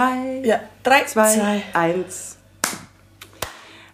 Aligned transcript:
Drei, 0.00 0.40
Ja, 0.44 0.60
drei, 0.82 1.04
zwei, 1.04 1.34
zwei. 1.34 1.62
eins. 1.74 2.38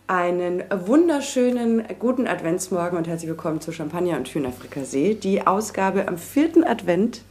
Einen 0.07 0.63
wunderschönen 0.71 1.83
guten 1.99 2.29
Adventsmorgen 2.29 2.97
und 2.97 3.09
herzlich 3.09 3.29
willkommen 3.29 3.61
zu 3.61 3.73
Champagner 3.73 4.17
und 4.17 4.29
Hühnerfrikassee. 4.29 5.15
Die 5.15 5.45
Ausgabe 5.49 6.07
am 6.07 6.17
vierten 6.17 6.63
Advent. 6.63 7.23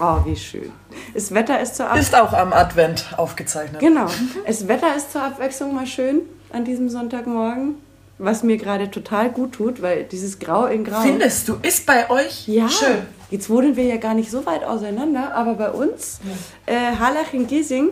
Oh, 0.00 0.16
wie 0.24 0.34
schön. 0.34 0.72
Das 1.12 1.34
Wetter 1.34 1.60
ist 1.60 1.76
zur 1.76 1.90
Ab 1.90 1.98
Ist 1.98 2.14
auch 2.14 2.32
am 2.32 2.54
Advent 2.54 3.12
aufgezeichnet. 3.18 3.80
Genau. 3.80 4.06
Das 4.46 4.66
Wetter 4.66 4.96
ist 4.96 5.12
zur 5.12 5.22
Abwechslung 5.22 5.74
mal 5.74 5.86
schön 5.86 6.22
an 6.54 6.64
diesem 6.64 6.88
Sonntagmorgen. 6.88 7.74
Was 8.22 8.42
mir 8.42 8.58
gerade 8.58 8.90
total 8.90 9.30
gut 9.30 9.52
tut, 9.52 9.80
weil 9.80 10.04
dieses 10.04 10.38
Grau 10.38 10.66
in 10.66 10.84
Grau. 10.84 11.00
Findest 11.00 11.48
du, 11.48 11.56
ist 11.62 11.86
bei 11.86 12.10
euch 12.10 12.46
Ja, 12.46 12.68
schön? 12.68 12.98
jetzt 13.30 13.48
wohnen 13.48 13.76
wir 13.76 13.84
ja 13.84 13.96
gar 13.96 14.12
nicht 14.12 14.30
so 14.30 14.44
weit 14.44 14.62
auseinander, 14.62 15.34
aber 15.34 15.54
bei 15.54 15.70
uns, 15.70 16.20
äh, 16.66 16.74
Harlach 16.98 17.32
in 17.32 17.46
Giesing, 17.46 17.88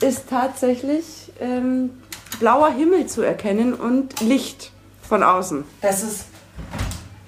ist 0.00 0.28
tatsächlich 0.28 1.04
ähm, 1.40 1.90
blauer 2.40 2.72
Himmel 2.72 3.06
zu 3.06 3.22
erkennen 3.22 3.72
und 3.74 4.20
Licht 4.20 4.72
von 5.08 5.22
außen. 5.22 5.62
Das 5.82 6.02
ist 6.02 6.24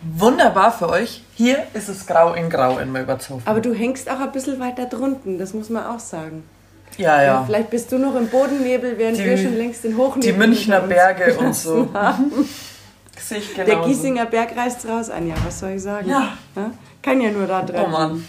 wunderbar 0.02 0.72
für 0.72 0.88
euch. 0.88 1.22
Hier 1.34 1.64
ist 1.74 1.88
es 1.88 2.06
grau 2.06 2.34
in 2.34 2.50
grau 2.50 2.78
in 2.78 2.90
Milbertshofen. 2.90 3.46
Aber 3.46 3.60
du 3.60 3.72
hängst 3.72 4.10
auch 4.10 4.18
ein 4.18 4.32
bisschen 4.32 4.58
weiter 4.58 4.86
drunten, 4.86 5.38
das 5.38 5.54
muss 5.54 5.70
man 5.70 5.86
auch 5.86 6.00
sagen. 6.00 6.42
Ja, 6.98 7.22
ja. 7.22 7.42
Vielleicht 7.44 7.70
bist 7.70 7.90
du 7.92 7.98
noch 7.98 8.14
im 8.16 8.28
Bodennebel, 8.28 8.96
während 8.98 9.18
Die- 9.18 9.24
wir 9.24 9.36
schon 9.38 9.56
längst 9.56 9.84
den 9.84 9.96
Hochnebel 9.96 10.32
Die 10.32 10.38
Münchner 10.38 10.80
Berge 10.80 11.34
und 11.38 11.54
so. 11.54 11.88
haben. 11.94 12.30
Sehe 13.18 13.38
ich 13.38 13.54
Der. 13.54 13.64
Giesinger 13.82 14.26
Berg 14.26 14.56
reißt 14.56 14.86
raus, 14.88 15.08
Anja, 15.08 15.34
was 15.44 15.60
soll 15.60 15.70
ich 15.70 15.82
sagen? 15.82 16.08
Ja. 16.08 16.36
Kann 17.02 17.20
ja 17.20 17.30
nur 17.30 17.46
da 17.46 17.62
dran. 17.62 17.84
Oh 17.86 17.88
Mann. 17.88 18.24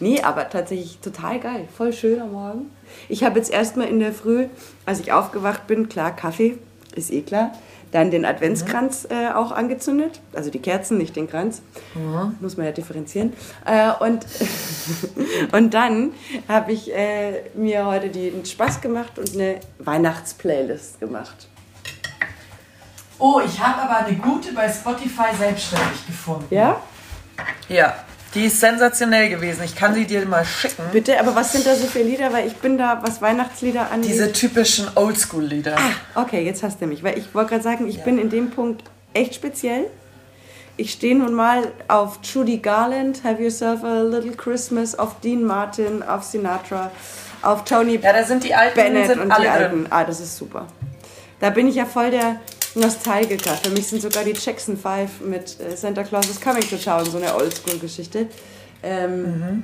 Nee, 0.00 0.20
aber 0.22 0.48
tatsächlich 0.48 0.98
total 1.00 1.38
geil. 1.40 1.68
Voll 1.76 1.92
schön 1.92 2.20
am 2.20 2.32
Morgen. 2.32 2.70
Ich 3.08 3.24
habe 3.24 3.38
jetzt 3.38 3.50
erstmal 3.50 3.88
in 3.88 4.00
der 4.00 4.12
Früh, 4.12 4.46
als 4.86 5.00
ich 5.00 5.12
aufgewacht 5.12 5.66
bin, 5.66 5.88
klar, 5.88 6.14
Kaffee, 6.14 6.56
ist 6.94 7.12
eh 7.12 7.22
klar. 7.22 7.52
Dann 7.92 8.10
den 8.10 8.24
Adventskranz 8.24 9.08
äh, 9.10 9.28
auch 9.28 9.52
angezündet. 9.52 10.20
Also 10.34 10.50
die 10.50 10.58
Kerzen, 10.58 10.98
nicht 10.98 11.16
den 11.16 11.28
Kranz. 11.28 11.62
Muss 12.40 12.56
man 12.56 12.66
ja 12.66 12.72
differenzieren. 12.72 13.32
Äh, 13.64 13.90
und, 14.00 14.26
und 15.52 15.74
dann 15.74 16.12
habe 16.48 16.72
ich 16.72 16.94
äh, 16.94 17.42
mir 17.54 17.86
heute 17.86 18.08
die, 18.08 18.30
den 18.30 18.44
Spaß 18.44 18.80
gemacht 18.80 19.18
und 19.18 19.34
eine 19.34 19.60
Weihnachtsplaylist 19.78 21.00
gemacht. 21.00 21.48
Oh, 23.18 23.40
ich 23.44 23.60
habe 23.60 23.82
aber 23.82 24.06
eine 24.06 24.16
gute 24.16 24.52
bei 24.52 24.68
Spotify 24.68 25.34
selbstständig 25.36 26.06
gefunden. 26.06 26.54
Ja? 26.54 26.80
Ja, 27.68 27.94
die 28.34 28.44
ist 28.44 28.60
sensationell 28.60 29.28
gewesen. 29.30 29.62
Ich 29.64 29.74
kann 29.74 29.94
sie 29.94 30.04
dir 30.06 30.24
mal 30.26 30.44
schicken. 30.44 30.82
Bitte, 30.92 31.18
aber 31.18 31.34
was 31.34 31.52
sind 31.52 31.66
da 31.66 31.74
so 31.74 31.86
für 31.86 32.02
Lieder? 32.02 32.32
Weil 32.32 32.46
ich 32.46 32.56
bin 32.56 32.76
da, 32.76 33.00
was 33.02 33.22
Weihnachtslieder 33.22 33.90
angeht. 33.90 34.10
Diese 34.10 34.32
typischen 34.32 34.86
Oldschool-Lieder. 34.94 35.76
Okay, 36.14 36.44
jetzt 36.44 36.62
hast 36.62 36.80
du 36.80 36.86
mich. 36.86 37.02
Weil 37.02 37.18
ich 37.18 37.34
wollte 37.34 37.50
gerade 37.50 37.62
sagen, 37.62 37.88
ich 37.88 38.02
bin 38.04 38.18
in 38.18 38.28
dem 38.30 38.50
Punkt 38.50 38.82
echt 39.14 39.34
speziell. 39.34 39.86
Ich 40.76 40.92
stehe 40.92 41.16
nun 41.16 41.32
mal 41.34 41.72
auf 41.88 42.20
Judy 42.22 42.58
Garland, 42.58 43.24
Have 43.24 43.42
Yourself 43.42 43.82
a 43.82 44.02
Little 44.02 44.32
Christmas, 44.32 44.96
auf 44.96 45.18
Dean 45.20 45.42
Martin, 45.42 46.04
auf 46.04 46.22
Sinatra, 46.22 46.92
auf 47.42 47.64
Tony 47.64 47.98
Ja, 48.00 48.12
da 48.12 48.22
sind 48.22 48.44
die 48.44 48.54
alten 48.54 48.76
Bennett 48.76 49.08
sind 49.08 49.20
und 49.20 49.32
alle 49.32 49.44
die 49.44 49.50
drin. 49.50 49.62
alten. 49.62 49.86
Ah, 49.90 50.04
das 50.04 50.20
ist 50.20 50.36
super. 50.36 50.66
Da 51.40 51.50
bin 51.50 51.66
ich 51.66 51.74
ja 51.74 51.84
voll 51.84 52.10
der 52.12 52.36
Nostalgiker. 52.74 53.54
Für 53.54 53.70
mich 53.70 53.86
sind 53.86 54.02
sogar 54.02 54.24
die 54.24 54.32
Jackson 54.32 54.76
5 54.76 55.20
mit 55.20 55.58
äh, 55.60 55.76
Santa 55.76 56.02
Claus 56.04 56.28
is 56.28 56.40
Coming 56.40 56.62
to 56.68 56.76
Town 56.76 57.04
so 57.04 57.16
eine 57.18 57.34
Oldschool-Geschichte. 57.34 58.26
Ähm, 58.82 59.22
Mhm. 59.22 59.62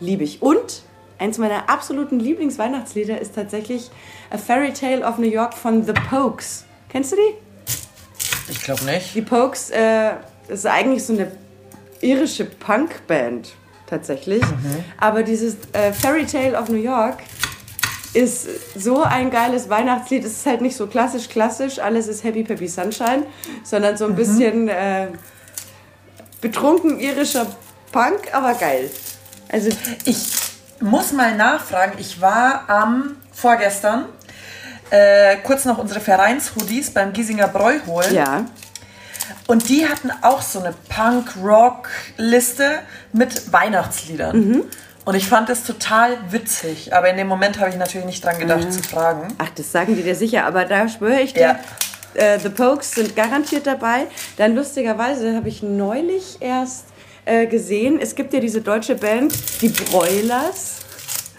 Liebe 0.00 0.24
ich. 0.24 0.40
Und 0.40 0.82
eins 1.18 1.36
meiner 1.36 1.68
absoluten 1.68 2.18
Lieblingsweihnachtslieder 2.20 3.20
ist 3.20 3.34
tatsächlich 3.34 3.90
A 4.30 4.38
Fairy 4.38 4.72
Tale 4.72 5.04
of 5.06 5.18
New 5.18 5.28
York 5.28 5.52
von 5.54 5.84
The 5.84 5.92
Pokes. 6.08 6.64
Kennst 6.88 7.12
du 7.12 7.16
die? 7.16 8.50
Ich 8.50 8.62
glaube 8.62 8.84
nicht. 8.84 9.14
Die 9.14 9.20
Pokes 9.22 9.70
äh, 9.70 10.12
ist 10.48 10.66
eigentlich 10.66 11.04
so 11.04 11.12
eine 11.12 11.30
irische 12.00 12.46
Punkband 12.46 13.50
tatsächlich. 13.86 14.42
Aber 14.98 15.22
dieses 15.22 15.56
äh, 15.72 15.92
Fairy 15.92 16.24
Tale 16.24 16.58
of 16.58 16.68
New 16.70 16.76
York 16.82 17.18
ist 18.12 18.48
so 18.76 19.02
ein 19.02 19.30
geiles 19.30 19.68
Weihnachtslied. 19.68 20.24
Es 20.24 20.32
ist 20.32 20.46
halt 20.46 20.60
nicht 20.60 20.76
so 20.76 20.86
klassisch 20.86 21.28
klassisch, 21.28 21.78
alles 21.78 22.08
ist 22.08 22.24
Happy 22.24 22.42
Peppy 22.42 22.66
Sunshine, 22.68 23.24
sondern 23.62 23.96
so 23.96 24.06
ein 24.06 24.16
bisschen 24.16 24.68
äh, 24.68 25.08
betrunken 26.40 26.98
irischer 26.98 27.46
Punk, 27.92 28.32
aber 28.32 28.54
geil. 28.54 28.90
Also 29.50 29.70
Ich 30.04 30.18
muss 30.80 31.12
mal 31.12 31.36
nachfragen. 31.36 31.92
Ich 31.98 32.20
war 32.20 32.68
am 32.68 33.16
vorgestern 33.32 34.06
äh, 34.90 35.36
kurz 35.44 35.64
noch 35.64 35.78
unsere 35.78 36.00
Vereinshoodies 36.00 36.90
beim 36.90 37.12
Giesinger 37.12 37.48
Bräu 37.48 37.78
holen. 37.86 38.12
ja, 38.14 38.46
Und 39.46 39.68
die 39.68 39.86
hatten 39.88 40.10
auch 40.22 40.42
so 40.42 40.58
eine 40.60 40.74
Punk-Rock-Liste 40.88 42.80
mit 43.12 43.52
Weihnachtsliedern. 43.52 44.36
Mhm. 44.36 44.64
Und 45.10 45.16
ich 45.16 45.26
fand 45.26 45.48
das 45.48 45.64
total 45.64 46.16
witzig. 46.30 46.94
Aber 46.94 47.10
in 47.10 47.16
dem 47.16 47.26
Moment 47.26 47.58
habe 47.58 47.68
ich 47.70 47.76
natürlich 47.76 48.06
nicht 48.06 48.24
dran 48.24 48.38
gedacht 48.38 48.72
zu 48.72 48.82
fragen. 48.82 49.28
Ach, 49.38 49.50
das 49.56 49.72
sagen 49.72 49.96
die 49.96 50.02
dir 50.02 50.14
sicher, 50.14 50.44
aber 50.46 50.64
da 50.64 50.88
schwöre 50.88 51.20
ich 51.20 51.34
dir, 51.34 51.40
Ja. 51.40 51.58
äh, 52.14 52.38
The 52.38 52.48
Pokes 52.48 52.92
sind 52.92 53.16
garantiert 53.16 53.66
dabei. 53.66 54.06
Dann 54.36 54.54
lustigerweise 54.54 55.34
habe 55.34 55.48
ich 55.48 55.62
neulich 55.62 56.36
erst 56.40 56.84
äh, 57.24 57.46
gesehen, 57.46 57.98
es 58.00 58.14
gibt 58.14 58.32
ja 58.32 58.40
diese 58.40 58.60
deutsche 58.60 58.94
Band, 58.94 59.34
die 59.60 59.68
Broilers. 59.68 60.76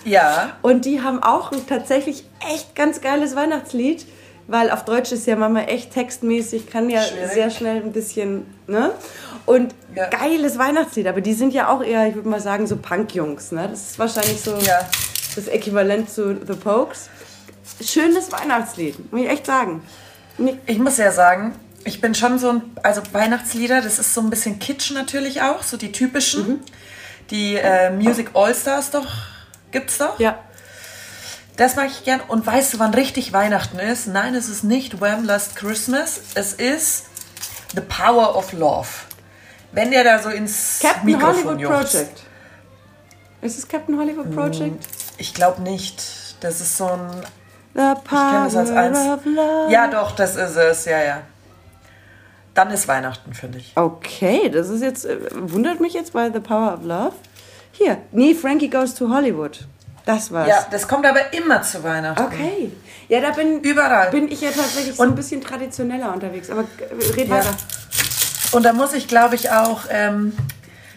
Ja. 0.04 0.58
Und 0.62 0.86
die 0.86 1.02
haben 1.02 1.22
auch 1.24 1.52
ein 1.52 1.66
tatsächlich 1.68 2.26
echt 2.54 2.76
ganz 2.76 3.02
geiles 3.02 3.36
Weihnachtslied, 3.36 4.06
weil 4.48 4.70
auf 4.72 4.84
Deutsch 4.86 5.12
ist 5.12 5.28
ja 5.28 5.36
manchmal 5.36 5.70
echt 5.70 5.94
textmäßig, 5.94 6.70
kann 6.70 6.90
ja 6.90 7.02
Schwierig. 7.04 7.32
sehr 7.32 7.50
schnell 7.52 7.78
ein 7.78 7.92
bisschen, 7.94 8.46
ne? 8.68 8.92
Und 9.46 9.74
Ja. 9.96 10.08
geiles 10.10 10.58
Weihnachtslied, 10.58 11.08
aber 11.08 11.22
die 11.22 11.34
sind 11.34 11.54
ja 11.54 11.68
auch 11.70 11.82
eher, 11.84 12.08
ich 12.08 12.16
würde 12.16 12.30
mal 12.30 12.40
sagen, 12.40 12.68
so 12.68 12.78
Punk-Jungs, 12.78 13.52
ne? 13.52 13.68
Das 13.70 13.82
ist 13.92 14.00
wahrscheinlich 14.00 14.40
so 14.42 14.56
Ja. 14.58 14.80
das 15.36 15.48
Äquivalent 15.48 16.10
zu 16.10 16.36
The 16.46 16.54
Pokes. 16.54 17.10
Schönes 17.84 18.32
Weihnachtslied, 18.32 19.12
muss 19.12 19.22
ich 19.22 19.30
echt 19.30 19.46
sagen. 19.46 19.82
Nee, 20.38 20.58
Ich 20.66 20.78
muss 20.80 20.98
ja 20.98 21.12
sagen, 21.12 21.54
ich 21.84 22.00
bin 22.00 22.14
schon 22.16 22.38
so 22.40 22.50
ein, 22.52 22.62
also 22.84 23.02
Weihnachtslieder, 23.12 23.82
das 23.82 23.98
ist 24.00 24.14
so 24.14 24.22
ein 24.22 24.30
bisschen 24.30 24.60
Kitsch 24.60 24.92
natürlich 24.92 25.42
auch, 25.42 25.64
so 25.64 25.78
die 25.78 25.92
typischen. 25.92 26.48
Mhm. 26.48 26.60
Die 27.32 27.56
äh, 27.56 27.90
Music 27.92 28.32
All-Stars 28.34 28.92
doch, 28.92 29.08
gibt's 29.72 29.98
doch. 29.98 30.20
Ja, 30.20 30.38
Das 31.58 31.76
mag 31.76 31.88
ich 31.92 32.04
gern. 32.04 32.22
Und 32.28 32.46
weißt 32.46 32.74
du, 32.74 32.80
wann 32.80 32.94
richtig 32.94 33.34
Weihnachten 33.34 33.78
ist? 33.80 34.08
Nein, 34.08 34.36
es 34.36 34.48
ist 34.50 34.64
nicht 34.64 35.00
Wham! 35.02 35.26
Last 35.26 35.56
Christmas. 35.56 36.22
Es 36.34 36.54
ist 36.54 37.06
The 37.76 37.82
Power 37.82 38.36
of 38.36 38.52
Love. 38.54 38.88
Wenn 39.74 39.92
der 39.92 40.04
da 40.04 40.20
so 40.20 40.30
ins 40.30 40.80
Captain 40.82 41.06
Mikrofon 41.06 41.36
Hollywood 41.46 41.60
juchzt. 41.60 41.92
Project. 41.94 42.24
Ist 43.42 43.58
es 43.58 43.68
Captain 43.68 43.98
Hollywood 43.98 44.34
Project? 44.36 44.86
Ich 45.18 45.34
glaube 45.34 45.62
nicht. 45.62 46.04
Das 46.42 46.62
ist 46.62 46.78
so 46.78 46.86
ein... 46.88 47.10
The 47.74 47.80
kenn 48.08 48.44
das 48.44 48.56
als 48.56 48.70
Power 48.70 48.80
eins. 48.82 48.98
of 49.00 49.26
Love. 49.26 49.72
Ja, 49.72 49.88
doch, 49.88 50.12
das 50.12 50.36
ist 50.36 50.58
es. 50.58 50.86
Ja, 50.86 51.02
ja. 51.02 51.22
Dann 52.54 52.70
ist 52.72 52.88
Weihnachten, 52.90 53.34
finde 53.34 53.60
ich. 53.60 53.72
Okay, 53.76 54.50
das 54.50 54.68
ist 54.68 54.82
jetzt, 54.82 55.06
äh, 55.06 55.18
wundert 55.32 55.80
mich 55.80 55.94
jetzt 55.94 56.12
bei 56.12 56.30
The 56.30 56.42
Power 56.42 56.74
of 56.74 56.84
Love. 56.84 57.14
Hier, 57.72 57.98
nee, 58.12 58.36
Frankie 58.36 58.70
Goes 58.70 58.94
to 58.94 59.08
Hollywood. 59.10 59.66
Das 60.06 60.32
war's. 60.34 60.50
Ja, 60.50 60.66
das 60.70 60.86
kommt 60.88 61.06
aber 61.06 61.32
immer 61.34 61.62
zu 61.62 61.82
Weihnachten. 61.84 62.22
Okay. 62.22 62.72
Ja, 63.08 63.22
da 63.22 63.32
bin, 63.32 63.62
Überall. 63.62 64.10
bin 64.12 64.30
ich 64.30 64.42
ja 64.42 64.50
tatsächlich 64.52 64.96
so 64.96 65.04
ein 65.04 65.16
bisschen 65.16 65.40
traditioneller 65.42 66.12
unterwegs. 66.14 66.50
Aber 66.50 66.62
äh, 66.64 67.12
red 67.16 67.30
Ja. 67.30 67.36
weiter. 67.36 67.56
Und 68.52 68.64
da 68.64 68.74
muss 68.74 68.94
ich, 68.94 69.08
glaube 69.08 69.36
ich, 69.36 69.50
auch 69.52 69.82
ähm, 69.90 70.34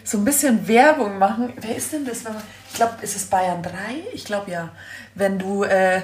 so 0.03 0.17
ein 0.17 0.25
bisschen 0.25 0.67
Werbung 0.67 1.17
machen. 1.17 1.53
Wer 1.59 1.75
ist 1.75 1.93
denn 1.93 2.05
das? 2.05 2.19
Ich 2.69 2.75
glaube, 2.75 2.93
ist 3.01 3.15
es 3.15 3.25
Bayern 3.25 3.63
3? 3.63 3.71
Ich 4.13 4.25
glaube 4.25 4.51
ja. 4.51 4.69
Wenn 5.17 5.39
du 5.39 5.63
äh, 5.63 6.01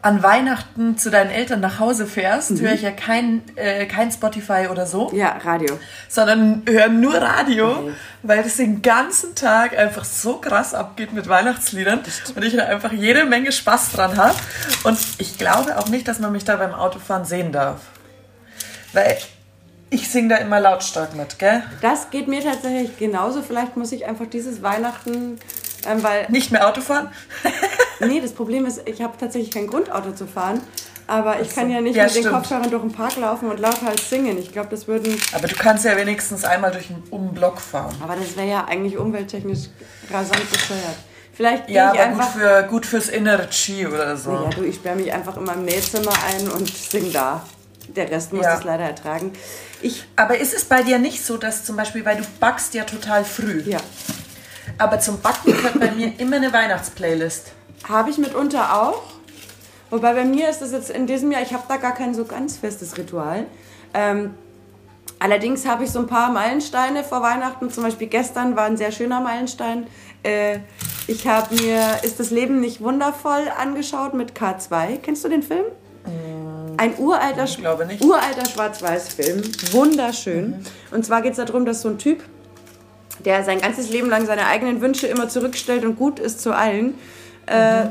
an 0.00 0.22
Weihnachten 0.22 0.96
zu 0.96 1.10
deinen 1.10 1.30
Eltern 1.30 1.60
nach 1.60 1.78
Hause 1.80 2.06
fährst, 2.06 2.58
höre 2.62 2.72
ich 2.72 2.80
ja 2.80 2.92
kein, 2.92 3.42
äh, 3.56 3.84
kein 3.84 4.10
Spotify 4.10 4.68
oder 4.70 4.86
so, 4.86 5.10
Ja, 5.12 5.36
Radio. 5.44 5.78
sondern 6.08 6.62
höre 6.66 6.88
nur 6.88 7.14
Radio, 7.16 7.90
weil 8.22 8.42
das 8.42 8.56
den 8.56 8.80
ganzen 8.80 9.34
Tag 9.34 9.76
einfach 9.76 10.06
so 10.06 10.38
krass 10.38 10.72
abgeht 10.72 11.12
mit 11.12 11.28
Weihnachtsliedern 11.28 12.00
und 12.34 12.42
ich 12.42 12.56
da 12.56 12.64
einfach 12.64 12.92
jede 12.92 13.26
Menge 13.26 13.52
Spaß 13.52 13.92
dran 13.92 14.16
habe. 14.16 14.34
Und 14.84 14.98
ich 15.18 15.36
glaube 15.36 15.76
auch 15.76 15.88
nicht, 15.88 16.08
dass 16.08 16.18
man 16.18 16.32
mich 16.32 16.44
da 16.46 16.56
beim 16.56 16.72
Autofahren 16.72 17.26
sehen 17.26 17.52
darf. 17.52 17.82
Weil 18.94 19.18
ich 19.90 20.10
singe 20.10 20.28
da 20.30 20.36
immer 20.36 20.60
lautstark 20.60 21.14
mit, 21.14 21.38
gell? 21.38 21.62
Das 21.82 22.10
geht 22.10 22.28
mir 22.28 22.42
tatsächlich 22.42 22.96
genauso. 22.98 23.42
Vielleicht 23.42 23.76
muss 23.76 23.92
ich 23.92 24.06
einfach 24.06 24.26
dieses 24.26 24.62
Weihnachten, 24.62 25.38
ähm, 25.86 26.02
weil, 26.02 26.26
Nicht 26.30 26.50
mehr 26.50 26.66
Autofahren? 26.68 27.08
nee, 28.00 28.20
das 28.20 28.32
Problem 28.32 28.66
ist, 28.66 28.82
ich 28.88 29.02
habe 29.02 29.14
tatsächlich 29.18 29.50
kein 29.52 29.66
Grundauto 29.66 30.12
zu 30.12 30.26
fahren. 30.26 30.60
Aber 31.06 31.40
ich 31.42 31.54
kann 31.54 31.68
ja 31.70 31.82
nicht 31.82 31.96
Ja, 31.96 32.04
mit 32.04 32.14
den 32.14 32.22
stimmt. 32.22 32.34
Kopfhörern 32.34 32.70
durch 32.70 32.80
den 32.82 32.92
Park 32.92 33.16
laufen 33.16 33.50
und 33.50 33.60
lauthals 33.60 34.08
singen. 34.08 34.38
Ich 34.38 34.52
glaube, 34.52 34.70
das 34.70 34.88
würden. 34.88 35.20
Aber 35.34 35.46
du 35.46 35.54
kannst 35.54 35.84
ja 35.84 35.94
wenigstens 35.98 36.44
einmal 36.44 36.70
durch 36.70 36.88
einen 36.88 37.02
um 37.10 37.26
den 37.26 37.34
Block 37.34 37.60
fahren. 37.60 37.94
Aber 38.02 38.16
das 38.16 38.34
wäre 38.38 38.48
ja 38.48 38.64
eigentlich 38.64 38.96
umwelttechnisch 38.96 39.68
rasant 40.10 40.50
bescheuert. 40.50 40.96
Vielleicht 41.34 41.68
Ja, 41.68 41.90
aber 41.90 42.00
einfach. 42.00 42.32
gut, 42.32 42.40
für, 42.40 42.62
gut 42.70 42.86
fürs 42.86 43.08
innere 43.10 43.48
Chi 43.50 43.86
oder 43.86 44.16
so. 44.16 44.32
ja, 44.32 44.48
du, 44.48 44.62
ich 44.62 44.76
sperre 44.76 44.96
mich 44.96 45.12
einfach 45.12 45.36
in 45.36 45.44
meinem 45.44 45.66
Nähzimmer 45.66 46.12
ein 46.26 46.48
und 46.48 46.68
sing 46.74 47.12
da. 47.12 47.42
Der 47.94 48.10
Rest 48.10 48.32
muss 48.32 48.44
Ja. 48.46 48.54
das 48.54 48.64
leider 48.64 48.84
ertragen. 48.84 49.32
Ich, 49.84 50.06
Aber 50.16 50.38
ist 50.38 50.54
es 50.54 50.64
bei 50.64 50.82
dir 50.82 50.98
nicht 50.98 51.22
so, 51.22 51.36
dass 51.36 51.62
zum 51.62 51.76
Beispiel, 51.76 52.06
weil 52.06 52.16
du 52.16 52.24
backst 52.40 52.72
ja 52.72 52.84
total 52.84 53.22
früh, 53.22 53.60
ja, 53.66 53.76
aber 54.78 54.98
zum 54.98 55.20
Backen 55.20 55.52
gehört 55.52 55.78
bei 55.78 55.90
mir 55.90 56.18
immer 56.18 56.36
eine 56.36 56.50
Weihnachtsplaylist. 56.54 57.52
habe 57.86 58.08
ich 58.08 58.16
mitunter 58.16 58.80
auch. 58.80 59.02
Wobei 59.90 60.14
bei 60.14 60.24
mir 60.24 60.48
ist 60.48 60.60
das 60.60 60.72
jetzt 60.72 60.88
in 60.88 61.06
diesem 61.06 61.30
Jahr, 61.30 61.42
ich 61.42 61.52
habe 61.52 61.64
da 61.68 61.76
gar 61.76 61.92
kein 61.92 62.14
so 62.14 62.24
ganz 62.24 62.56
festes 62.56 62.96
Ritual. 62.96 63.44
Ähm, 63.92 64.32
allerdings 65.18 65.66
habe 65.66 65.84
ich 65.84 65.90
so 65.90 65.98
ein 65.98 66.06
paar 66.06 66.32
Meilensteine 66.32 67.04
vor 67.04 67.20
Weihnachten. 67.20 67.70
Zum 67.70 67.82
Beispiel 67.82 68.06
gestern 68.06 68.56
war 68.56 68.64
ein 68.64 68.78
sehr 68.78 68.90
schöner 68.90 69.20
Meilenstein. 69.20 69.86
Äh, 70.22 70.60
ich 71.06 71.28
habe 71.28 71.54
mir 71.56 71.98
Ist 72.02 72.18
das 72.18 72.30
Leben 72.30 72.58
nicht 72.58 72.80
wundervoll 72.80 73.52
angeschaut 73.60 74.14
mit 74.14 74.32
K2. 74.32 74.96
Kennst 75.02 75.22
du 75.24 75.28
den 75.28 75.42
Film? 75.42 75.66
Ein 76.76 76.98
uralter, 76.98 77.46
uralter 78.00 78.44
Schwarz-Weiß-Film. 78.48 79.42
Wunderschön. 79.72 80.56
Und 80.90 81.04
zwar 81.04 81.22
geht 81.22 81.32
es 81.32 81.44
darum, 81.44 81.64
dass 81.64 81.82
so 81.82 81.88
ein 81.88 81.98
Typ, 81.98 82.22
der 83.24 83.44
sein 83.44 83.60
ganzes 83.60 83.90
Leben 83.90 84.08
lang 84.08 84.26
seine 84.26 84.46
eigenen 84.46 84.80
Wünsche 84.80 85.06
immer 85.06 85.28
zurückstellt 85.28 85.84
und 85.84 85.96
gut 85.96 86.18
ist 86.18 86.40
zu 86.40 86.52
allen, 86.52 86.94
äh, 87.46 87.86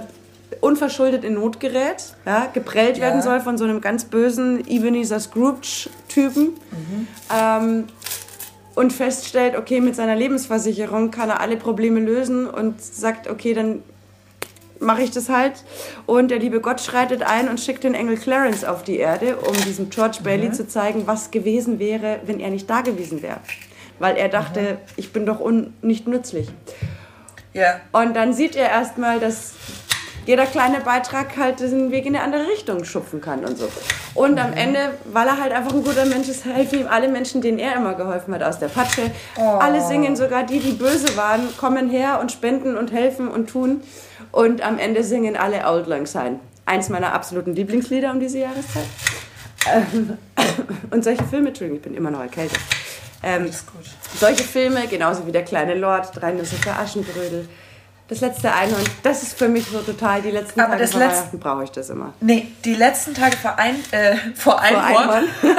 unverschuldet 0.61 1.23
in 1.23 1.33
Not 1.35 1.59
gerät, 1.59 2.13
ja, 2.25 2.47
geprellt 2.53 2.97
Ja. 2.97 3.03
werden 3.05 3.21
soll 3.21 3.39
von 3.39 3.57
so 3.57 3.63
einem 3.63 3.81
ganz 3.81 4.05
bösen 4.05 4.65
Ebenezer 4.67 5.19
Scrooge-Typen. 5.19 6.49
Ähm, 7.35 7.85
und 8.75 8.91
feststellt, 8.91 9.55
okay, 9.55 9.81
mit 9.81 9.95
seiner 9.95 10.15
Lebensversicherung 10.15 11.11
kann 11.11 11.29
er 11.29 11.39
alle 11.41 11.57
Probleme 11.57 11.99
lösen 11.99 12.47
und 12.47 12.81
sagt, 12.81 13.29
okay, 13.29 13.53
dann 13.53 13.83
mache 14.83 15.01
ich 15.01 15.11
das 15.11 15.29
halt. 15.29 15.63
Und 16.05 16.29
der 16.29 16.39
liebe 16.39 16.61
Gott 16.61 16.81
schreitet 16.81 17.23
ein 17.23 17.49
und 17.49 17.59
schickt 17.59 17.83
den 17.83 17.93
Engel 17.93 18.17
Clarence 18.17 18.63
auf 18.63 18.83
die 18.83 18.97
Erde, 18.97 19.37
um 19.37 19.53
diesem 19.65 19.89
George 19.89 20.19
Bailey 20.23 20.51
zu 20.51 20.67
zeigen, 20.67 21.07
was 21.07 21.31
gewesen 21.31 21.79
wäre, 21.79 22.19
wenn 22.25 22.39
er 22.39 22.49
nicht 22.49 22.69
da 22.69 22.81
gewesen 22.81 23.21
wäre. 23.21 23.39
Weil 23.99 24.17
er 24.17 24.29
dachte, 24.29 24.79
ich 24.95 25.13
bin 25.13 25.25
doch 25.25 25.39
nicht 25.81 26.07
nützlich. 26.07 26.49
Ja. 27.53 27.79
Und 27.91 28.15
dann 28.15 28.33
sieht 28.33 28.55
er 28.55 28.69
erstmal, 28.69 29.19
dass 29.19 29.53
jeder 30.25 30.45
kleine 30.45 30.79
Beitrag 30.79 31.37
halt 31.37 31.59
den 31.59 31.91
Weg 31.91 32.05
in 32.05 32.15
eine 32.15 32.23
andere 32.23 32.47
Richtung 32.47 32.83
schupfen 32.83 33.21
kann 33.21 33.43
und 33.45 33.57
so. 33.57 33.67
Und 34.13 34.39
am 34.39 34.53
Ende, 34.53 34.91
weil 35.05 35.27
er 35.27 35.39
halt 35.39 35.51
einfach 35.51 35.73
ein 35.73 35.83
guter 35.83 36.05
Mensch 36.05 36.29
ist, 36.29 36.45
helfen 36.45 36.81
ihm 36.81 36.87
alle 36.87 37.07
Menschen, 37.07 37.41
denen 37.41 37.59
er 37.59 37.75
immer 37.75 37.93
geholfen 37.93 38.33
hat, 38.33 38.43
aus 38.43 38.59
der 38.59 38.67
Patsche. 38.67 39.11
Alle 39.35 39.81
singen, 39.81 40.15
sogar 40.15 40.43
die, 40.43 40.59
die 40.59 40.73
böse 40.73 41.15
waren, 41.17 41.41
kommen 41.57 41.89
her 41.89 42.19
und 42.21 42.31
spenden 42.31 42.77
und 42.77 42.91
helfen 42.91 43.27
und 43.27 43.49
tun. 43.49 43.81
Und 44.31 44.61
am 44.61 44.77
Ende 44.79 45.03
singen 45.03 45.35
alle 45.35 45.65
Old 45.67 45.87
Lang 45.87 46.05
Syne. 46.05 46.39
Eins 46.65 46.89
meiner 46.89 47.13
absoluten 47.13 47.53
Lieblingslieder 47.53 48.11
um 48.11 48.19
diese 48.19 48.39
Jahreszeit. 48.39 48.85
Ähm, 49.71 50.17
Und 50.91 51.03
solche 51.03 51.23
Filme, 51.23 51.49
Entschuldigung, 51.49 51.77
ich 51.77 51.83
bin 51.83 51.95
immer 51.95 52.11
noch 52.11 52.21
erkältet. 52.21 52.59
Ähm, 53.21 53.49
solche 54.19 54.43
Filme, 54.43 54.87
genauso 54.87 55.25
wie 55.25 55.31
der 55.31 55.43
kleine 55.43 55.75
Lord, 55.75 56.09
drei 56.13 56.31
Nüsse 56.31 56.55
für 56.55 56.71
Aschenbrödel, 56.73 57.47
das 58.13 58.21
letzte 58.21 58.51
Einhorn, 58.53 58.83
das 59.03 59.23
ist 59.23 59.37
für 59.37 59.47
mich 59.47 59.65
so 59.67 59.79
total, 59.81 60.21
die 60.21 60.31
letzten 60.31 60.59
Aber 60.61 60.71
Tage 60.71 60.81
das 60.83 60.91
vor 60.91 61.01
letz- 61.01 61.09
Weihnachten 61.11 61.39
brauche 61.39 61.63
ich 61.63 61.71
das 61.71 61.89
immer. 61.89 62.13
Nee, 62.19 62.47
die 62.63 62.75
letzten 62.75 63.13
Tage 63.13 63.35
vor, 63.37 63.57
ein, 63.57 63.75
äh, 63.91 64.15
vor 64.35 64.53
Vor 64.53 64.61
Einhorn, 64.61 64.85
Einhorn. 65.09 65.25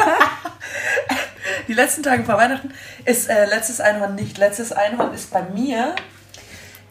die 1.68 1.72
letzten 1.74 2.02
Tage 2.02 2.24
vor 2.24 2.36
Weihnachten 2.36 2.72
ist 3.04 3.28
äh, 3.28 3.46
letztes 3.46 3.80
Einhorn 3.80 4.14
nicht. 4.14 4.38
Letztes 4.38 4.72
Einhorn 4.72 5.12
ist 5.14 5.30
bei 5.32 5.42
mir 5.42 5.94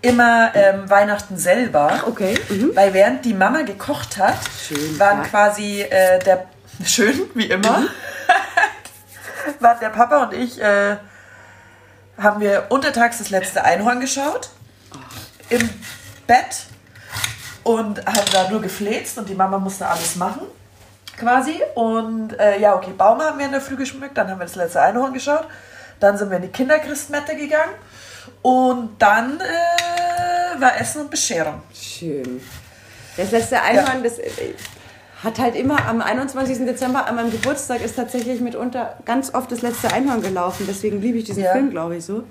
immer 0.01 0.51
ähm, 0.53 0.89
Weihnachten 0.89 1.37
selber. 1.37 2.03
Okay. 2.07 2.37
Mhm. 2.49 2.75
Weil 2.75 2.93
während 2.93 3.23
die 3.25 3.33
Mama 3.33 3.61
gekocht 3.61 4.17
hat, 4.17 4.37
Schön, 4.67 4.99
waren 4.99 5.19
ja. 5.19 5.23
Mhm. 5.23 5.29
quasi 5.29 5.81
äh, 5.81 6.19
der 6.19 6.45
schön 6.85 7.21
wie 7.35 7.45
immer, 7.45 7.83
waren 9.59 9.79
der 9.79 9.89
Papa 9.89 10.23
und 10.23 10.33
ich 10.33 10.59
äh, 10.61 10.97
haben 12.17 12.41
wir 12.41 12.65
untertags 12.69 13.19
das 13.19 13.29
letzte 13.29 13.63
Einhorn 13.63 13.99
geschaut 13.99 14.49
im 15.49 15.69
Bett 16.27 16.65
und 17.63 18.05
haben 18.05 18.31
da 18.31 18.49
nur 18.49 18.61
gefläzt 18.61 19.17
und 19.17 19.29
die 19.29 19.35
Mama 19.35 19.57
musste 19.57 19.87
alles 19.87 20.15
machen 20.15 20.41
quasi 21.17 21.61
und 21.75 22.37
äh, 22.39 22.59
ja 22.59 22.75
okay 22.75 22.91
Baum 22.97 23.21
haben 23.21 23.37
wir 23.37 23.45
in 23.45 23.51
der 23.51 23.61
Früh 23.61 23.75
geschmückt, 23.75 24.17
dann 24.17 24.29
haben 24.29 24.39
wir 24.39 24.45
das 24.45 24.55
letzte 24.55 24.81
Einhorn 24.81 25.13
geschaut, 25.13 25.47
dann 25.99 26.17
sind 26.17 26.29
wir 26.29 26.37
in 26.37 26.43
die 26.43 26.49
Kinderchristmette 26.49 27.35
gegangen 27.35 27.73
und 28.41 29.01
dann 29.01 29.39
äh, 29.39 30.61
war 30.61 30.79
Essen 30.79 31.01
und 31.01 31.11
Bescherung. 31.11 31.61
Schön. 31.73 32.41
Das 33.17 33.31
letzte 33.31 33.61
Einhorn, 33.61 34.03
das 34.03 34.17
äh, 34.19 34.53
hat 35.23 35.39
halt 35.39 35.55
immer 35.55 35.85
am 35.87 36.01
21. 36.01 36.65
Dezember 36.65 37.07
an 37.07 37.15
meinem 37.15 37.31
Geburtstag 37.31 37.81
ist 37.81 37.95
tatsächlich 37.95 38.41
mitunter 38.41 38.97
ganz 39.05 39.33
oft 39.33 39.51
das 39.51 39.61
letzte 39.61 39.93
Einhorn 39.93 40.21
gelaufen. 40.21 40.65
Deswegen 40.67 41.01
liebe 41.01 41.19
ich 41.19 41.23
diesen 41.25 41.43
Ja. 41.43 41.53
Film, 41.53 41.69
glaube 41.69 41.97
ich, 41.97 42.05
so. 42.05 42.23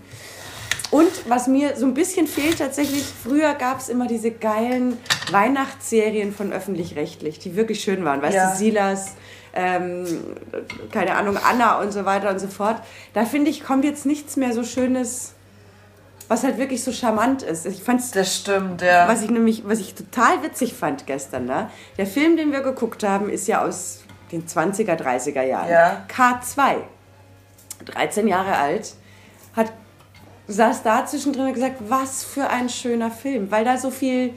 Und 0.93 1.29
was 1.29 1.47
mir 1.49 1.75
so 1.77 1.87
ein 1.87 1.95
bisschen 1.95 2.27
fehlt 2.27 2.59
tatsächlich, 2.59 3.03
früher 3.25 3.55
gab 3.55 3.81
es 3.81 3.89
immer 3.89 4.07
diese 4.07 4.31
geilen 4.31 4.99
Weihnachtsserien 5.31 6.33
von 6.35 6.53
öffentlich-rechtlich, 6.53 7.39
die 7.39 7.57
wirklich 7.57 7.81
schön 7.81 8.05
waren. 8.05 8.21
Weißt 8.23 8.35
Ja. 8.37 8.51
du, 8.51 8.57
Silas, 8.59 9.15
ähm, 9.55 10.07
keine 10.93 11.15
Ahnung, 11.17 11.39
Anna 11.43 11.81
und 11.81 11.93
so 11.93 12.05
weiter 12.05 12.29
und 12.31 12.39
so 12.39 12.47
fort. 12.47 12.77
Da 13.15 13.25
finde 13.25 13.51
ich, 13.51 13.65
kommt 13.65 13.85
jetzt 13.87 14.05
nichts 14.07 14.37
mehr 14.37 14.53
so 14.53 14.65
Schönes, 14.65 15.33
was 16.29 16.45
halt 16.45 16.59
wirklich 16.59 16.85
so 16.85 16.93
charmant 16.93 17.43
ist. 17.43 17.65
Ich 17.65 17.83
fand's 17.83 18.11
Das 18.11 18.37
stimmt, 18.37 18.83
ja. 18.83 19.09
was 19.09 19.23
ich 19.23 19.31
nämlich, 19.31 19.63
was 19.67 19.79
ich 19.79 19.95
total 19.95 20.43
witzig 20.43 20.75
fand 20.75 21.07
gestern, 21.07 21.47
ne? 21.47 21.71
der 21.97 22.07
Film, 22.07 22.37
den 22.37 22.53
wir 22.53 22.61
geguckt 22.61 23.03
haben, 23.03 23.31
ist 23.31 23.49
ja 23.49 23.65
aus 23.65 24.01
den 24.31 24.47
20er, 24.47 24.97
30er 24.97 25.43
Jahren. 25.43 25.71
Ja. 25.71 26.05
K2, 26.15 26.77
13 27.87 28.29
Jahre 28.29 28.57
alt, 28.57 28.95
saß 30.53 30.83
da 30.83 31.05
zwischendrin 31.07 31.47
und 31.47 31.55
gesagt, 31.55 31.77
was 31.89 32.25
für 32.25 32.49
ein 32.49 32.69
schöner 32.69 33.11
Film, 33.11 33.51
weil 33.51 33.65
da 33.65 33.77
so 33.79 33.91
viel, 33.91 34.35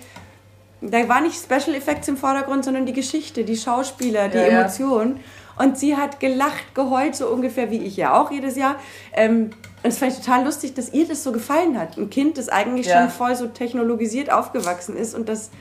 da 0.81 1.07
war 1.07 1.21
nicht 1.21 1.35
Special 1.35 1.75
Effects 1.75 2.07
im 2.07 2.17
Vordergrund, 2.17 2.63
sondern 2.65 2.85
die 2.85 2.93
Geschichte, 2.93 3.43
die 3.43 3.57
Schauspieler, 3.57 4.29
die 4.29 4.37
Ja, 4.37 4.43
ja. 4.47 4.59
Emotionen. 4.59 5.19
Und 5.57 5.77
sie 5.77 5.95
hat 5.95 6.19
gelacht, 6.19 6.75
geheult, 6.75 7.15
so 7.15 7.27
ungefähr 7.29 7.71
wie 7.71 7.77
ich 7.77 7.95
ja 7.95 8.19
auch 8.19 8.29
jedes 8.29 8.57
Jahr. 8.57 8.75
Ähm, 9.13 9.51
und 9.83 9.89
es 9.89 9.99
fand 9.99 10.11
ich 10.11 10.19
total 10.19 10.43
lustig, 10.43 10.73
dass 10.73 10.91
ihr 10.93 11.07
das 11.07 11.23
so 11.23 11.31
gefallen 11.31 11.79
hat. 11.79 11.97
Ein 11.97 12.09
Kind, 12.09 12.37
das 12.37 12.49
eigentlich 12.49 12.87
Ja. 12.87 13.01
schon 13.01 13.09
voll 13.09 13.35
so 13.35 13.47
technologisiert 13.47 14.31
aufgewachsen 14.31 14.97
ist 14.97 15.15
und 15.15 15.29
dass 15.29 15.51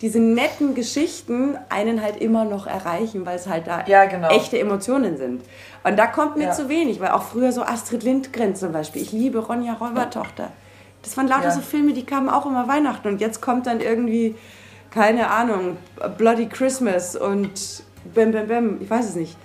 diese 0.00 0.18
netten 0.18 0.74
Geschichten 0.74 1.58
einen 1.68 2.02
halt 2.02 2.16
immer 2.16 2.44
noch 2.44 2.66
erreichen, 2.66 3.26
weil 3.26 3.36
es 3.36 3.46
halt 3.46 3.66
da 3.66 3.84
Ja, 3.86 4.06
genau. 4.06 4.28
echte 4.30 4.58
Emotionen 4.58 5.16
sind. 5.18 5.42
Und 5.84 5.98
da 5.98 6.06
kommt 6.06 6.36
mir 6.36 6.44
Ja. 6.44 6.52
zu 6.52 6.68
wenig, 6.68 7.00
weil 7.00 7.10
auch 7.10 7.22
früher 7.22 7.52
so 7.52 7.62
Astrid 7.62 8.02
Lindgren 8.02 8.56
zum 8.56 8.72
Beispiel, 8.72 9.02
ich 9.02 9.12
liebe 9.12 9.38
Ronja 9.38 9.74
Räubertochter. 9.74 10.50
Das 11.02 11.16
waren 11.16 11.28
lauter 11.28 11.44
Ja. 11.44 11.50
so 11.50 11.60
Filme, 11.60 11.92
die 11.92 12.04
kamen 12.04 12.28
auch 12.28 12.46
immer 12.46 12.66
Weihnachten 12.68 13.08
und 13.08 13.20
jetzt 13.20 13.40
kommt 13.42 13.66
dann 13.66 13.80
irgendwie, 13.80 14.34
keine 14.90 15.28
Ahnung, 15.30 15.76
Bloody 16.18 16.46
Christmas 16.46 17.14
und 17.16 17.82
Bam 18.14 18.32
Bam 18.32 18.46
Bam, 18.48 18.78
ich 18.80 18.88
weiß 18.90 19.06
es 19.10 19.14
nicht. 19.16 19.36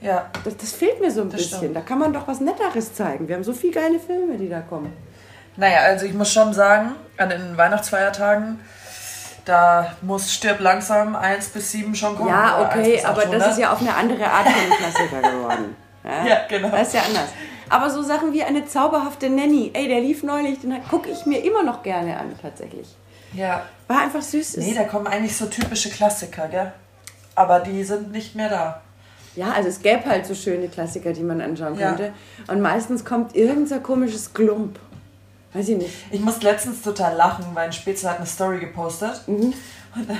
ja. 0.00 0.26
Das, 0.44 0.56
das 0.56 0.72
fehlt 0.72 1.00
mir 1.00 1.10
so 1.10 1.20
ein 1.22 1.30
Das 1.30 1.40
bisschen. 1.40 1.58
stimmt. 1.58 1.76
Da 1.76 1.80
kann 1.80 1.98
man 1.98 2.12
doch 2.12 2.26
was 2.28 2.40
Netteres 2.40 2.94
zeigen. 2.94 3.26
Wir 3.28 3.36
haben 3.36 3.44
so 3.44 3.52
viele 3.52 3.72
geile 3.74 3.98
Filme, 4.00 4.36
die 4.36 4.48
da 4.48 4.60
kommen. 4.60 4.92
Naja, 5.56 5.78
also 5.86 6.06
ich 6.06 6.14
muss 6.14 6.32
schon 6.32 6.52
sagen, 6.52 6.92
an 7.16 7.30
den 7.30 7.56
Weihnachtsfeiertagen, 7.56 8.60
da 9.48 9.92
muss 10.02 10.32
Stirb 10.32 10.60
langsam 10.60 11.16
1 11.16 11.48
bis 11.48 11.72
7 11.72 11.94
schon 11.94 12.16
kommen. 12.16 12.28
Ja, 12.28 12.58
oder 12.60 12.70
1 12.70 12.88
okay, 12.88 13.04
aber 13.04 13.20
800. 13.22 13.40
das 13.40 13.52
ist 13.52 13.58
ja 13.58 13.72
auf 13.72 13.80
eine 13.80 13.94
andere 13.94 14.26
Art 14.30 14.46
von 14.48 14.76
Klassiker 14.78 15.22
geworden. 15.30 15.76
Ja, 16.04 16.38
genau. 16.48 16.68
Das 16.70 16.88
ist 16.88 16.94
ja 16.94 17.02
anders. 17.02 17.28
Aber 17.70 17.90
so 17.90 18.02
Sachen 18.02 18.32
wie 18.32 18.42
eine 18.42 18.64
zauberhafte 18.64 19.28
Nanny, 19.28 19.70
ey, 19.74 19.88
der 19.88 20.00
lief 20.00 20.22
neulich, 20.22 20.60
den 20.60 20.74
gucke 20.88 21.10
ich 21.10 21.26
mir 21.26 21.44
immer 21.44 21.62
noch 21.62 21.82
gerne 21.82 22.18
an, 22.18 22.32
tatsächlich. 22.40 22.88
Ja. 23.34 23.62
War 23.88 24.00
einfach 24.02 24.22
süß. 24.22 24.56
Nee, 24.58 24.74
da 24.74 24.84
kommen 24.84 25.06
eigentlich 25.06 25.36
so 25.36 25.46
typische 25.46 25.90
Klassiker, 25.90 26.48
gell? 26.48 26.72
Aber 27.34 27.60
die 27.60 27.84
sind 27.84 28.10
nicht 28.10 28.34
mehr 28.34 28.48
da. 28.48 28.80
ja, 29.36 29.52
also 29.52 29.68
es 29.68 29.80
gäbe 29.82 30.06
halt 30.06 30.24
so 30.26 30.34
schöne 30.34 30.68
Klassiker, 30.68 31.12
die 31.12 31.22
man 31.22 31.40
anschauen 31.42 31.78
Ja. 31.78 31.88
könnte. 31.88 32.12
Und 32.46 32.60
meistens 32.62 33.04
kommt 33.04 33.36
irgend 33.36 33.68
so 33.68 33.78
komisches 33.80 34.32
Glump. 34.32 34.78
Weiß 35.52 35.68
ich 35.68 35.76
nicht. 35.78 35.90
Ich 36.10 36.20
musste 36.20 36.44
letztens 36.46 36.82
total 36.82 37.14
lachen, 37.16 37.44
weil 37.54 37.66
ein 37.66 37.72
Spitzer 37.72 38.10
hat 38.10 38.18
eine 38.18 38.26
Story 38.26 38.58
gepostet. 38.60 39.22
Mhm. 39.26 39.54
Und 39.94 40.10
äh, 40.10 40.14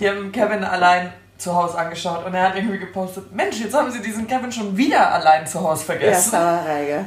die 0.00 0.08
haben 0.08 0.32
Kevin 0.32 0.64
allein 0.64 1.12
zu 1.38 1.54
Hause 1.54 1.76
angeschaut 1.78 2.24
und 2.24 2.32
er 2.34 2.48
hat 2.48 2.56
irgendwie 2.56 2.78
gepostet, 2.78 3.32
Mensch, 3.34 3.58
jetzt 3.60 3.74
haben 3.74 3.90
sie 3.90 4.00
diesen 4.00 4.26
Kevin 4.26 4.50
schon 4.52 4.76
wieder 4.76 5.12
allein 5.12 5.46
zu 5.46 5.60
Hause 5.60 5.80
Ja, 5.82 5.86
vergessen. 5.86 6.30
Sauerei, 6.30 6.84
gell? 6.86 7.04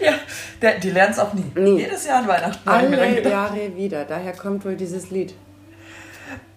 Ja, 0.00 0.12
der, 0.62 0.78
die 0.78 0.90
lernen 0.90 1.12
es 1.12 1.18
auch 1.18 1.32
nie. 1.34 1.44
Nie. 1.54 1.80
Jedes 1.80 2.06
Jahr 2.06 2.20
an 2.20 2.28
Weihnachten. 2.28 2.68
Alle. 2.68 3.28
Jahre 3.28 3.76
wieder. 3.76 4.04
Daher 4.04 4.32
kommt 4.32 4.64
wohl 4.64 4.76
dieses 4.76 5.10
Lied. 5.10 5.34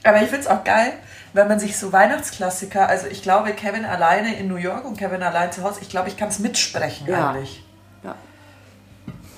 Aber 0.04 0.18
ich 0.18 0.28
finde 0.30 0.42
es 0.42 0.48
auch 0.48 0.63
geil, 0.63 0.94
wenn 1.34 1.48
man 1.48 1.60
sich 1.60 1.78
so 1.78 1.92
Weihnachtsklassiker, 1.92 2.88
also 2.88 3.08
ich 3.08 3.24
glaube, 3.24 3.54
Kevin 3.54 3.86
alleine 3.86 4.36
in 4.38 4.48
New 4.48 4.58
York 4.58 4.86
und 4.86 4.98
Kevin 4.98 5.24
allein 5.24 5.52
zu 5.52 5.63
Hause, 5.63 5.80
ich 5.82 5.90
glaube, 5.90 6.10
ich 6.10 6.18
kann 6.18 6.30
es 6.30 6.40
mitsprechen 6.40 7.08
Ja. 7.08 7.32
eigentlich. 7.32 7.63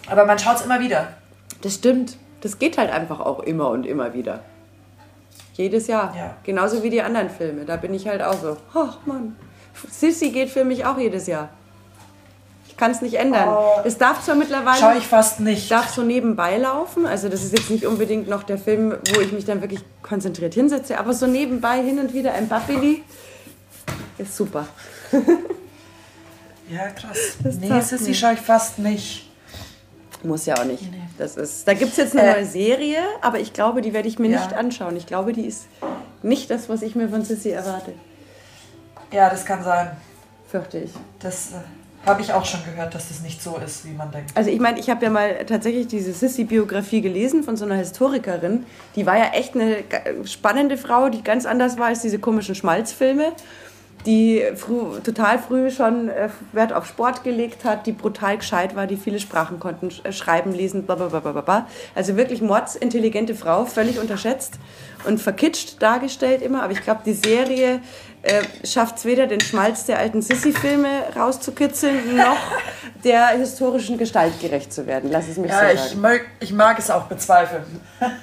Aber 0.08 0.26
man 0.26 0.38
schaut 0.40 0.58
es 0.58 0.62
immer 0.64 0.80
wieder. 0.80 1.14
Das 1.62 1.76
stimmt. 1.76 2.18
das 2.42 2.60
geht 2.60 2.78
halt 2.78 2.92
einfach 2.92 3.20
auch 3.20 3.40
immer 3.40 3.70
und 3.70 3.86
immer 3.86 4.14
wieder. 4.14 4.42
Jedes 5.54 5.88
Jahr. 5.88 6.14
Ja. 6.16 6.36
Genauso 6.44 6.84
wie 6.84 6.90
die 6.90 7.02
anderen 7.02 7.30
Filme. 7.30 7.66
Da 7.66 7.76
bin 7.78 7.94
ich 7.94 8.08
halt 8.08 8.22
auch 8.22 8.40
so, 8.40 8.58
ach 8.74 8.98
Mann. 9.06 9.36
Sissy 9.90 10.30
geht 10.32 10.50
für 10.50 10.64
mich 10.64 10.86
auch 10.86 10.98
jedes 10.98 11.28
Jahr. 11.28 11.50
Ich 12.68 12.78
kann 12.78 12.92
es 12.92 13.02
nicht 13.02 13.16
ändern. 13.16 13.48
Oh. 13.50 13.82
es 13.86 13.98
darf 13.98 14.22
zwar 14.24 14.36
mittlerweile 14.36 14.78
Schaue 14.78 14.98
ich 14.98 15.08
fast 15.08 15.40
nicht. 15.40 15.72
darf 15.72 15.90
so 15.90 16.04
nebenbei 16.04 16.58
laufen. 16.58 17.06
Also 17.06 17.30
das 17.30 17.44
ist 17.44 17.58
jetzt 17.58 17.70
nicht 17.72 17.86
unbedingt 17.86 18.28
noch 18.28 18.44
der 18.44 18.58
Film, 18.58 18.98
wo 19.14 19.22
ich 19.22 19.32
mich 19.32 19.46
dann 19.46 19.62
wirklich 19.62 19.80
konzentriert 20.02 20.54
hinsetze, 20.54 21.00
aber 21.00 21.14
so 21.14 21.26
nebenbei 21.26 21.82
hin 21.82 22.00
und 22.00 22.14
wieder 22.14 22.34
ein 22.34 22.48
Bappeli 22.50 23.02
ist 24.18 24.36
super. 24.36 24.68
Ja, 26.68 26.88
krass. 26.90 27.38
Das 27.44 27.58
nee, 27.58 27.80
Sissy 27.80 28.10
nicht. 28.10 28.20
schaue 28.20 28.34
ich 28.34 28.40
fast 28.40 28.80
nicht. 28.80 29.30
Muss 30.26 30.46
ja 30.46 30.56
auch 30.58 30.66
nicht. 30.66 30.82
Nee. 30.92 30.98
Das 31.18 31.38
ist, 31.38 31.68
da 31.68 31.74
gibt 31.74 31.92
es 31.92 31.98
jetzt 31.98 32.18
eine 32.18 32.28
Äh. 32.28 32.34
neue 32.34 32.46
Serie, 32.46 32.98
aber 33.22 33.40
ich 33.40 33.54
glaube, 33.54 33.82
die 33.82 33.94
werde 33.94 34.08
ich 34.08 34.18
mir 34.20 34.30
Ja. 34.30 34.40
nicht 34.44 34.54
anschauen. 34.54 34.96
Ich 34.98 35.06
glaube, 35.06 35.34
die 35.34 35.46
ist 35.46 35.68
nicht 36.24 36.50
das, 36.50 36.68
was 36.68 36.82
ich 36.82 36.96
mir 36.96 37.10
von 37.10 37.24
Sissy 37.24 37.50
erwarte. 37.52 37.94
Ja, 39.12 39.30
das 39.30 39.46
kann 39.46 39.64
sein. 39.64 39.92
Fürchte 40.50 40.80
ich. 40.80 40.92
Das 41.20 41.52
äh, 41.52 42.08
habe 42.08 42.22
ich 42.22 42.34
auch 42.34 42.44
schon 42.46 42.60
gehört, 42.66 42.94
dass 42.96 43.10
das 43.10 43.22
nicht 43.22 43.42
so 43.42 43.58
ist, 43.64 43.86
wie 43.86 43.92
man 43.94 44.12
denkt. 44.12 44.32
Also 44.36 44.50
ich 44.50 44.60
meine, 44.60 44.80
ich 44.80 44.90
habe 44.90 45.04
ja 45.06 45.12
mal 45.12 45.46
tatsächlich 45.46 45.88
diese 45.88 46.12
Sissy-Biografie 46.14 47.02
gelesen 47.02 47.44
von 47.44 47.56
so 47.58 47.66
einer 47.66 47.76
Historikerin. 47.76 48.66
Die 48.96 49.06
war 49.06 49.18
ja 49.18 49.32
echt 49.34 49.56
eine 49.56 49.78
spannende 50.26 50.78
Frau, 50.78 51.10
die 51.10 51.24
ganz 51.24 51.46
anders 51.46 51.78
war 51.78 51.88
als 51.88 52.02
diese 52.02 52.20
komischen 52.20 52.56
Schmalzfilme. 52.56 53.32
Die 54.06 54.44
früh, 54.56 55.00
total 55.04 55.40
früh 55.40 55.72
schon 55.72 56.10
äh, 56.10 56.30
Wert 56.52 56.74
auf 56.74 56.86
Sport 56.86 57.24
gelegt 57.24 57.66
hat, 57.66 57.88
die 57.88 57.92
brutal 57.92 58.38
gescheit 58.38 58.76
war, 58.76 58.86
die 58.86 58.98
viele 58.98 59.20
Sprachen 59.20 59.60
konnten, 59.60 59.90
äh, 60.04 60.12
schreiben, 60.12 60.54
lesen, 60.54 60.84
bla 60.84 60.94
bla 60.94 61.08
bla 61.08 61.20
bla, 61.22 61.32
bla 61.32 61.42
bla. 61.42 61.68
Also 61.96 62.16
wirklich 62.16 62.42
mordsintelligente 62.42 63.34
Frau, 63.34 63.66
völlig 63.66 64.00
unterschätzt 64.00 64.60
und 65.08 65.20
verkitscht 65.20 65.82
dargestellt 65.82 66.44
immer. 66.44 66.62
Aber 66.62 66.72
ich 66.74 66.82
glaube, 66.82 67.02
die 67.04 67.14
Serie 67.14 67.82
äh, 68.22 68.44
schafft 68.64 68.98
es 68.98 69.06
weder 69.06 69.26
den 69.26 69.40
Schmalz 69.42 69.86
der 69.86 69.98
alten 69.98 70.22
Sissy-Filme 70.22 70.88
rauszukitzeln, 71.16 72.16
noch 72.16 72.38
der 73.04 73.30
historischen 73.30 73.98
Gestalt 73.98 74.40
gerecht 74.40 74.72
zu 74.72 74.86
werden. 74.86 75.10
Lass 75.12 75.28
es 75.28 75.38
mich 75.38 75.50
Ja, 75.50 75.62
so 75.68 75.74
ich 75.74 75.80
sagen. 75.82 76.02
mag, 76.02 76.22
ich 76.40 76.54
mag 76.54 76.78
es 76.78 76.92
auch 76.92 77.04
bezweifeln. 77.06 77.64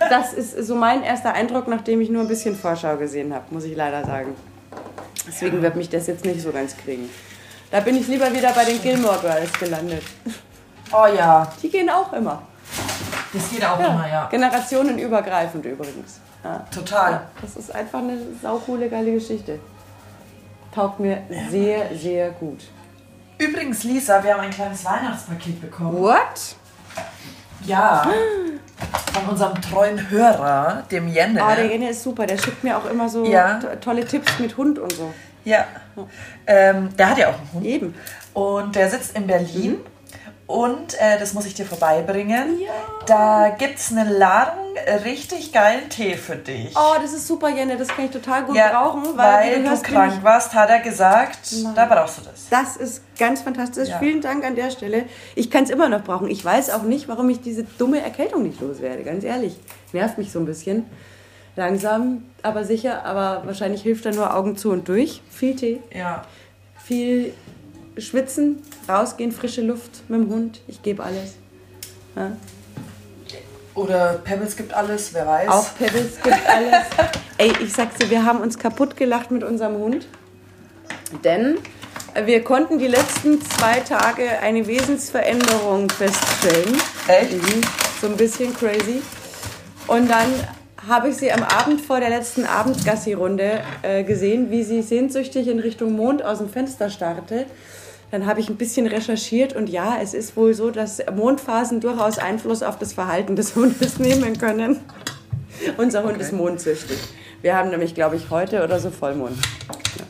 Das 0.09 0.33
ist 0.33 0.57
so 0.65 0.77
mein 0.77 1.03
erster 1.03 1.33
Eindruck, 1.35 1.67
nachdem 1.67 2.01
ich 2.01 2.09
nur 2.09 2.23
ein 2.23 2.29
bisschen 2.29 2.55
Vorschau 2.55 2.97
gesehen 2.99 3.35
habe, 3.35 3.47
muss 3.51 3.65
ich 3.65 3.75
leider 3.77 4.05
sagen. 4.05 4.35
Deswegen 5.27 5.63
wird 5.63 5.77
mich 5.77 5.89
das 5.89 6.07
jetzt 6.07 6.25
nicht 6.25 6.41
so 6.41 6.51
ganz 6.53 6.77
kriegen. 6.77 7.09
Da 7.71 7.81
bin 7.81 7.97
ich 7.97 8.07
lieber 8.09 8.33
wieder 8.33 8.53
bei 8.53 8.65
den 8.65 8.81
Gilmore 8.83 9.19
Girls 9.21 9.53
gelandet. 9.55 10.03
Oh 10.93 11.07
ja, 11.07 11.51
Die 11.63 11.71
gehen 11.71 11.89
auch 11.89 12.13
immer. 12.13 12.43
das 13.33 13.51
geht 13.51 13.65
auch 13.65 13.79
immer, 13.79 14.07
ja. 14.09 14.27
Generationenübergreifend 14.29 15.65
übrigens. 15.65 16.21
Ja. 16.45 16.67
Total. 16.75 17.27
Das 17.41 17.57
ist 17.57 17.75
einfach 17.75 18.01
eine 18.01 18.19
saucoole, 18.43 18.89
geile 18.91 19.13
Geschichte. 19.13 19.59
Taugt 20.75 21.01
mir 21.01 21.23
sehr, 21.51 21.97
sehr 21.97 22.31
gut. 22.33 22.61
Übrigens, 23.39 23.85
Lisa, 23.85 24.23
wir 24.23 24.35
haben 24.35 24.41
ein 24.41 24.51
kleines 24.51 24.85
Weihnachtspaket 24.85 25.61
bekommen. 25.61 25.99
What? 25.99 26.57
Ja. 27.67 28.07
Von 29.13 29.29
unserem 29.31 29.61
treuen 29.61 30.11
Hörer, 30.11 30.83
dem 30.91 31.09
Jenne. 31.09 31.41
Oh, 31.43 31.55
der 31.55 31.67
Jenne 31.67 31.91
ist 31.91 32.03
super. 32.03 32.27
Der 32.27 32.39
schickt 32.39 32.65
mir 32.65 32.77
auch 32.77 32.89
immer 32.91 33.09
so 33.09 33.25
Ja. 33.25 33.59
to 33.61 33.69
tolle 33.81 34.05
Tipps 34.07 34.39
mit 34.39 34.57
Hund 34.57 34.79
und 34.79 34.93
so. 34.93 35.13
Ja. 35.45 35.65
Ähm, 36.47 36.89
der 36.97 37.11
hat 37.11 37.19
ja 37.19 37.29
auch 37.29 37.35
einen 37.39 37.51
Hund. 37.53 37.65
Eben. 37.67 37.95
Und 38.35 38.75
der 38.75 38.89
sitzt 38.89 39.17
in 39.17 39.27
Berlin. 39.27 39.77
Und 40.53 41.01
äh, 41.01 41.19
das 41.19 41.33
muss 41.33 41.47
ich 41.47 41.55
dir 41.55 41.65
vorbeibringen. 41.65 42.61
Ja. 42.61 42.71
Da 43.07 43.57
gibt 43.57 43.79
es 43.79 43.91
eine 43.91 44.05
Ladung 44.05 44.59
richtig 45.03 45.51
geilen 45.51 45.89
Tee 45.89 46.15
für 46.17 46.37
dich. 46.37 46.75
Oh, 46.77 46.95
das 47.01 47.15
ist 47.15 47.27
super, 47.27 47.49
Jenne. 47.49 47.79
Das 47.79 47.89
kann 47.89 48.05
ich 48.05 48.11
total 48.11 48.45
gut 48.45 48.55
ja, 48.57 48.69
brauchen, 48.71 49.17
weil, 49.17 49.55
weil, 49.55 49.63
du, 49.63 49.71
du 49.71 49.83
krank 49.83 50.09
nämlich- 50.09 50.23
warst, 50.25 50.53
hat 50.53 50.69
er 50.69 50.81
gesagt, 50.81 51.39
da 51.75 51.87
brauchst 51.87 52.19
du 52.19 52.23
das. 52.23 52.49
Das 52.51 52.77
ist 52.77 53.03
ganz 53.19 53.41
fantastisch. 53.41 53.89
Ja. 53.89 53.99
Vielen 53.99 54.21
Dank 54.21 54.45
an 54.45 54.55
der 54.55 54.71
Stelle. 54.71 55.05
Ich 55.35 55.51
kann 55.51 55.65
es 55.65 55.71
immer 55.71 55.89
noch 55.89 56.05
brauchen. 56.05 56.29
Ich 56.31 56.45
weiß 56.45 56.69
auch 56.71 56.83
nicht, 56.83 57.09
warum 57.09 57.31
ich 57.31 57.41
diese 57.41 57.65
dumme 57.65 58.01
Erkältung 58.03 58.43
nicht 58.43 58.61
loswerde. 58.61 59.05
Ganz 59.05 59.25
ehrlich. 59.25 59.57
Nervt 59.93 60.19
mich 60.19 60.33
so 60.33 60.39
ein 60.39 60.45
bisschen. 60.45 60.85
Langsam, 61.57 62.25
aber 62.43 62.65
sicher. 62.65 63.05
Aber 63.07 63.43
wahrscheinlich 63.47 63.83
hilft 63.83 64.05
da 64.05 64.11
nur 64.11 64.35
Augen 64.35 64.57
zu 64.57 64.71
und 64.71 64.87
durch. 64.89 65.23
Viel 65.31 65.57
Tee, 65.57 65.81
Ja. 65.95 66.25
viel 66.85 67.33
schwitzen, 67.99 68.63
rausgehen, 68.89 69.33
frische 69.33 69.63
Luft 69.63 70.03
mit 70.09 70.21
dem 70.21 70.29
Hund. 70.31 70.61
Ich 70.69 70.83
gebe 70.83 71.03
alles. 71.03 71.35
Ja. 72.17 72.37
Oder 73.75 74.21
Pebbles 74.25 74.57
gibt 74.57 74.75
alles, 74.75 75.15
wer 75.15 75.27
weiß. 75.27 75.49
Auch 75.49 75.75
Pebbles 75.77 76.21
gibt 76.23 76.49
alles. 76.49 76.85
Ey, 77.39 77.53
ich 77.61 77.73
sag's 77.73 77.97
dir, 77.97 78.11
wir 78.11 78.25
haben 78.25 78.41
uns 78.41 78.59
kaputt 78.59 78.97
gelacht 78.97 79.31
mit 79.31 79.43
unserem 79.43 79.77
Hund. 79.77 80.07
Denn 81.25 81.59
wir 82.25 82.45
konnten 82.45 82.79
die 82.79 82.87
letzten 82.87 83.41
zwei 83.41 83.81
Tage 83.81 84.29
eine 84.41 84.67
Wesensveränderung 84.67 85.89
feststellen. 85.89 86.77
Echt? 87.09 87.33
Mhm, 87.33 87.61
so 88.01 88.07
ein 88.09 88.17
bisschen 88.17 88.55
crazy. 88.55 89.01
Und 89.87 90.11
dann 90.11 90.29
habe 90.89 91.09
ich 91.09 91.17
sie 91.17 91.33
am 91.33 91.43
Abend 91.43 91.81
vor 91.81 92.01
der 92.01 92.11
letzten 92.11 92.45
Abendgassi-Runde 92.45 93.61
äh, 93.83 94.05
gesehen, 94.05 94.51
wie 94.51 94.63
sie 94.65 94.83
sehnsüchtig 94.83 95.49
in 95.49 95.61
Richtung 95.61 95.93
Mond 95.93 96.25
aus 96.25 96.39
dem 96.39 96.49
Fenster 96.49 96.91
starrte. 96.91 97.47
Dann 98.11 98.27
habe 98.27 98.41
ich 98.41 98.49
ein 98.49 98.57
bisschen 98.57 98.87
recherchiert 98.87 99.55
und 99.55 99.71
ja, 99.71 99.99
es 100.03 100.13
ist 100.13 100.37
wohl 100.37 100.55
so, 100.55 100.71
dass 100.71 101.03
Mondphasen 101.15 101.81
durchaus 101.81 102.19
Einfluss 102.19 102.63
auf 102.63 102.79
das 102.79 102.93
Verhalten 102.93 103.37
des 103.37 103.55
Hundes 103.57 103.99
nehmen 103.99 104.39
können. 104.39 104.81
Unser 105.77 106.03
Hund 106.03 106.19
ist 106.19 106.33
mondsüchtig. 106.33 106.99
Wir 107.41 107.57
haben 107.57 107.71
nämlich, 107.71 107.95
glaube 107.95 108.17
ich, 108.17 108.31
heute 108.31 108.65
oder 108.65 108.79
so 108.81 108.91
Vollmond. 108.91 109.37
Ja. 109.99 110.05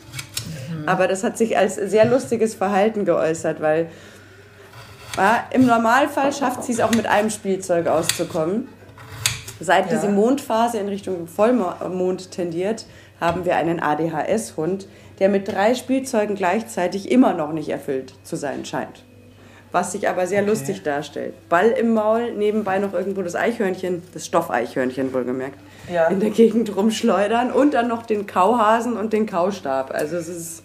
Aber 0.86 1.06
das 1.06 1.22
hat 1.22 1.36
sich 1.36 1.56
als 1.56 1.76
sehr 1.76 2.06
lustiges 2.06 2.54
Verhalten 2.54 3.04
geäußert, 3.04 3.60
weil 3.60 3.88
ja, 5.16 5.46
im 5.50 5.66
Normalfall 5.66 6.32
schafft 6.32 6.64
sie 6.64 6.72
es 6.72 6.80
auch 6.80 6.92
mit 6.92 7.06
einem 7.06 7.30
Spielzeug 7.30 7.86
auszukommen. 7.86 8.68
Seit 9.61 9.87
Ja. 9.90 9.97
diese 9.97 10.09
Mondphase 10.09 10.78
in 10.78 10.88
Richtung 10.88 11.26
Vollmond 11.28 12.30
tendiert, 12.30 12.87
haben 13.21 13.44
wir 13.44 13.56
einen 13.56 13.80
ADHS-Hund, 13.80 14.88
der 15.21 15.28
mit 15.28 15.47
drei 15.49 15.75
Spielzeugen 15.75 16.35
gleichzeitig 16.35 17.11
immer 17.11 17.35
noch 17.35 17.52
nicht 17.52 17.68
erfüllt 17.68 18.14
zu 18.25 18.37
sein 18.37 18.64
scheint. 18.64 19.04
Was 19.71 19.92
sich 19.92 20.09
aber 20.09 20.26
sehr 20.26 20.42
lustig 20.42 20.82
darstellt. 20.82 21.49
Ball 21.49 21.68
im 21.71 21.94
Maul, 21.94 22.32
nebenbei 22.32 22.78
noch 22.78 22.92
irgendwo 22.92 23.23
das 23.23 23.35
Eichhörnchen, 23.37 24.02
das 24.12 24.26
Stoffeichhörnchen 24.26 25.14
wohlgemerkt, 25.14 25.59
Ja. 25.90 26.09
in 26.09 26.21
der 26.21 26.30
Gegend 26.30 26.75
rumschleudern 26.76 27.50
und 27.52 27.73
dann 27.73 27.88
noch 27.88 28.02
den 28.02 28.26
Kauhasen 28.26 28.97
und 28.97 29.12
den 29.12 29.26
Kaustab. 29.26 29.92
Also 29.94 30.16
es 30.16 30.28
ist 30.28 30.62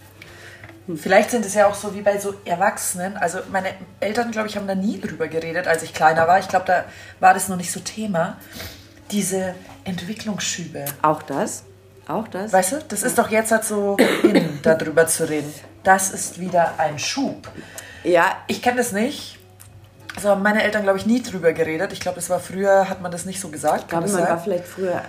Vielleicht 0.95 1.31
sind 1.31 1.45
es 1.45 1.53
ja 1.53 1.67
auch 1.67 1.73
so 1.75 1.93
wie 1.95 1.99
bei 2.01 2.17
so 2.17 2.33
Erwachsenen. 2.45 3.17
Also 3.17 3.39
meine 3.51 3.67
Eltern, 3.99 4.31
glaube 4.31 4.47
ich, 4.47 4.55
haben 4.55 4.67
da 4.67 4.75
nie 4.75 5.01
drüber 5.01 5.27
geredet, 5.27 5.67
als 5.67 5.83
ich 5.83 5.93
kleiner 5.93 6.29
war. 6.29 6.39
Ich 6.39 6.47
glaube, 6.47 6.63
da 6.65 6.85
war 7.19 7.33
das 7.33 7.49
noch 7.49 7.57
nicht 7.57 7.73
so 7.73 7.81
Thema. 7.81 8.37
Diese 9.11 9.55
Entwicklungsschübe. 9.83 10.85
auch 11.01 11.21
das, 11.23 11.63
auch 12.07 12.27
das. 12.27 12.51
Weißt 12.53 12.71
du, 12.73 12.79
das 12.87 13.03
ist 13.03 13.17
doch 13.17 13.29
jetzt 13.29 13.51
halt 13.51 13.63
so 13.63 13.97
in, 14.23 14.59
darüber 14.63 15.07
zu 15.07 15.29
reden. 15.29 15.53
Das 15.83 16.11
ist 16.11 16.39
wieder 16.39 16.73
ein 16.77 16.99
Schub. 16.99 17.49
Ja, 18.03 18.37
Ich 18.47 18.61
kenne 18.61 18.77
das 18.77 18.91
nicht. 18.91 19.39
Also 20.15 20.29
haben 20.29 20.41
meine 20.41 20.63
Eltern, 20.63 20.83
glaube 20.83 20.97
ich, 20.97 21.05
nie 21.05 21.21
drüber 21.21 21.53
geredet. 21.53 21.93
Ich 21.93 21.99
glaube, 21.99 22.15
das 22.15 22.29
war 22.29 22.39
früher, 22.39 22.89
hat 22.89 23.01
man 23.01 23.11
das 23.11 23.25
nicht 23.25 23.39
so 23.39 23.49
gesagt. 23.49 23.83
Ich 23.83 23.87
glaube, 23.87 24.07
man 24.07 24.15
sein? 24.15 24.29
war 24.29 24.39
vielleicht 24.39 24.65
früher 24.65 25.03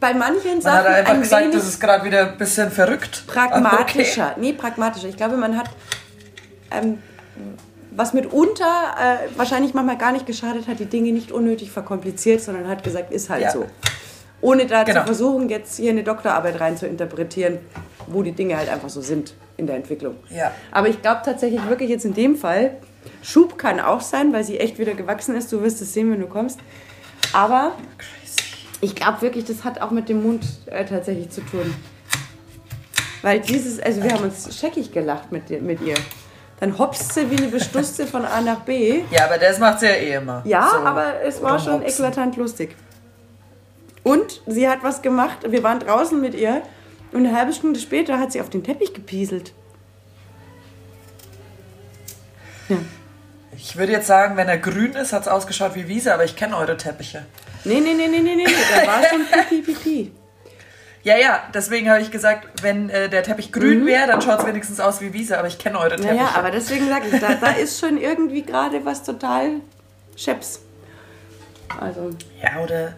bei 0.00 0.14
manchen 0.14 0.52
Man 0.52 0.60
Sachen 0.60 0.78
hat 0.78 0.86
einfach 0.86 1.14
ein 1.14 1.20
gesagt, 1.22 1.54
das 1.54 1.66
ist 1.66 1.80
gerade 1.80 2.04
wieder 2.04 2.28
ein 2.28 2.38
bisschen 2.38 2.70
verrückt. 2.70 3.24
pragmatischer. 3.26 4.34
Nee, 4.38 4.52
pragmatischer. 4.52 5.08
Ich 5.08 5.16
glaube, 5.16 5.36
man 5.36 5.56
hat 5.56 5.70
ähm, 6.70 6.98
was 7.96 8.12
mitunter 8.12 8.94
äh, 8.98 9.38
wahrscheinlich 9.38 9.74
manchmal 9.74 9.96
gar 9.96 10.12
nicht 10.12 10.26
geschadet 10.26 10.68
hat, 10.68 10.78
die 10.78 10.84
Dinge 10.86 11.12
nicht 11.12 11.32
unnötig 11.32 11.70
verkompliziert, 11.70 12.40
sondern 12.42 12.68
hat 12.68 12.84
gesagt, 12.84 13.12
ist 13.12 13.30
halt 13.30 13.42
Ja. 13.42 13.50
so. 13.52 13.66
Ohne 14.42 14.66
da 14.66 14.84
Genau. 14.84 15.00
zu 15.00 15.06
versuchen, 15.06 15.48
jetzt 15.48 15.76
hier 15.76 15.90
eine 15.90 16.02
Doktorarbeit 16.04 16.60
rein 16.60 16.76
zu 16.76 16.86
interpretieren, 16.86 17.58
wo 18.06 18.22
die 18.22 18.32
Dinge 18.32 18.56
halt 18.58 18.68
einfach 18.68 18.90
so 18.90 19.00
sind 19.00 19.34
in 19.56 19.66
der 19.66 19.76
Entwicklung. 19.76 20.16
Ja. 20.30 20.52
Aber 20.70 20.88
ich 20.88 21.00
glaube 21.00 21.22
tatsächlich 21.24 21.66
wirklich 21.68 21.88
jetzt 21.88 22.04
in 22.04 22.12
dem 22.14 22.36
Fall, 22.36 22.76
Schub 23.22 23.56
kann 23.56 23.80
auch 23.80 24.02
sein, 24.02 24.32
weil 24.32 24.44
sie 24.44 24.58
echt 24.60 24.78
wieder 24.78 24.92
gewachsen 24.94 25.34
ist. 25.36 25.50
Du 25.52 25.62
wirst 25.62 25.80
es 25.80 25.94
sehen, 25.94 26.10
wenn 26.12 26.20
du 26.20 26.26
kommst. 26.26 26.58
Aber 27.32 27.72
ich 28.82 28.94
glaube 28.94 29.22
wirklich, 29.22 29.44
das 29.46 29.64
hat 29.64 29.80
auch 29.80 29.90
mit 29.90 30.08
dem 30.10 30.22
Mund 30.22 30.44
äh, 30.66 30.84
tatsächlich 30.84 31.30
zu 31.30 31.40
tun. 31.40 31.72
Weil 33.22 33.40
dieses, 33.40 33.80
also 33.80 34.02
wir 34.02 34.12
haben 34.12 34.24
uns 34.24 34.54
scheckig 34.58 34.92
gelacht 34.92 35.32
mit, 35.32 35.48
mit 35.62 35.80
ihr. 35.80 35.94
Dann 36.60 36.78
hopst 36.78 37.12
sie 37.12 37.30
wie 37.30 37.36
eine 37.36 37.48
Bestusste 37.48 38.06
von 38.06 38.24
A 38.24 38.40
nach 38.40 38.60
B. 38.60 39.02
Ja, 39.10 39.26
aber 39.26 39.38
das 39.38 39.58
macht 39.58 39.80
sie 39.80 39.86
ja 39.86 39.92
eh 39.92 40.14
immer. 40.14 40.42
Ja, 40.46 40.70
So 40.72 40.78
aber 40.78 41.20
es 41.22 41.42
war 41.42 41.58
schon 41.58 41.74
rumhopsen. 41.74 42.04
eklatant 42.04 42.36
lustig. 42.36 42.74
Und 44.02 44.40
sie 44.46 44.68
hat 44.68 44.78
was 44.82 45.02
gemacht. 45.02 45.38
Wir 45.48 45.62
waren 45.62 45.80
draußen 45.80 46.18
mit 46.20 46.34
ihr 46.34 46.62
und 47.12 47.26
eine 47.26 47.36
halbe 47.36 47.52
Stunde 47.52 47.78
später 47.80 48.18
hat 48.18 48.32
sie 48.32 48.40
auf 48.40 48.48
den 48.50 48.62
Teppich 48.64 48.94
gepieselt. 48.94 49.52
Ja. 52.68 52.76
Ich 53.56 53.76
würde 53.76 53.92
jetzt 53.92 54.06
sagen, 54.06 54.36
wenn 54.36 54.48
er 54.48 54.58
grün 54.58 54.92
ist, 54.92 55.12
hat 55.12 55.22
es 55.22 55.28
ausgeschaut 55.28 55.74
wie 55.74 55.88
Wiese, 55.88 56.12
aber 56.12 56.24
ich 56.24 56.36
kenne 56.36 56.56
eure 56.56 56.76
Teppiche. 56.76 57.24
Nee, 57.64 57.80
nee, 57.80 57.94
nee, 57.94 58.08
nee, 58.08 58.20
nee, 58.20 58.34
nee, 58.36 58.44
da 58.46 58.86
war 58.86 59.02
schon 59.08 59.22
pipi, 59.48 59.72
pipi. 59.72 60.12
Ja, 61.06 61.16
ja, 61.16 61.40
deswegen 61.54 61.88
habe 61.88 62.00
ich 62.02 62.10
gesagt, 62.10 62.48
wenn 62.62 62.90
äh, 62.90 63.08
der 63.08 63.22
Teppich 63.22 63.52
grün 63.52 63.86
wäre, 63.86 64.08
dann 64.08 64.20
schaut 64.20 64.40
es 64.40 64.46
wenigstens 64.46 64.80
aus 64.80 65.00
wie 65.00 65.12
Wiese, 65.12 65.38
aber 65.38 65.46
ich 65.46 65.56
kenne 65.56 65.78
eure 65.78 65.90
Teppiche. 65.94 66.14
Naja, 66.14 66.30
aber 66.34 66.50
deswegen 66.50 66.88
sage 66.88 67.04
ich, 67.12 67.20
da, 67.20 67.34
da 67.34 67.50
ist 67.62 67.78
schon 67.78 67.96
irgendwie 67.96 68.42
gerade 68.42 68.84
was 68.84 69.04
total 69.04 69.60
scheps. 70.16 70.62
Also, 71.80 72.10
ja, 72.42 72.60
oder 72.60 72.94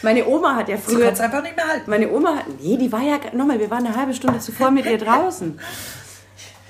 meine 0.00 0.26
Oma 0.26 0.56
hat 0.56 0.70
ja 0.70 0.76
du 0.76 0.82
früher. 0.82 1.04
kannst 1.04 1.20
einfach 1.20 1.42
nicht 1.42 1.54
mehr 1.54 1.68
halten. 1.68 1.90
Meine 1.90 2.10
Oma 2.10 2.36
hat. 2.36 2.44
Nee, 2.62 2.78
die 2.78 2.90
war 2.90 3.02
ja. 3.02 3.18
Nochmal, 3.34 3.58
wir 3.60 3.70
waren 3.70 3.84
eine 3.86 3.94
halbe 3.94 4.14
Stunde 4.14 4.38
zuvor 4.40 4.70
mit 4.70 4.86
ihr 4.86 4.96
draußen. 5.06 5.60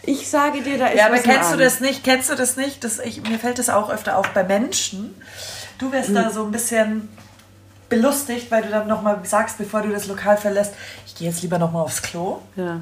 Ich 0.03 0.29
sage 0.29 0.61
dir, 0.63 0.77
da 0.77 0.89
ist 0.89 0.99
Ja, 0.99 1.07
aber 1.07 1.19
kennst 1.19 1.53
du 1.53 1.57
das 1.57 1.79
nicht? 1.79 2.03
Kennst 2.03 2.31
du 2.31 2.35
das 2.35 2.57
nicht? 2.57 2.83
Das, 2.83 2.99
ich, 2.99 3.23
mir 3.23 3.39
fällt 3.39 3.61
das 3.61 3.69
auch 3.71 3.91
öfter 3.91 4.17
auf 4.19 4.29
bei 4.31 4.43
Menschen. 4.43 5.15
Du 5.79 5.93
wirst 5.93 6.09
Hm. 6.09 6.15
da 6.17 6.31
so 6.31 6.45
ein 6.45 6.51
bisschen 6.51 7.09
belustigt, 7.91 8.51
weil 8.51 8.63
du 8.63 8.71
dann 8.71 8.89
nochmal 8.89 9.19
sagst, 9.25 9.59
bevor 9.59 9.83
du 9.83 9.91
das 9.91 10.07
Lokal 10.07 10.39
verlässt, 10.39 10.73
ich 11.07 11.15
gehe 11.17 11.29
jetzt 11.29 11.43
lieber 11.43 11.59
nochmal 11.59 11.83
aufs 11.83 12.01
Klo. 12.01 12.39
Ja. 12.57 12.81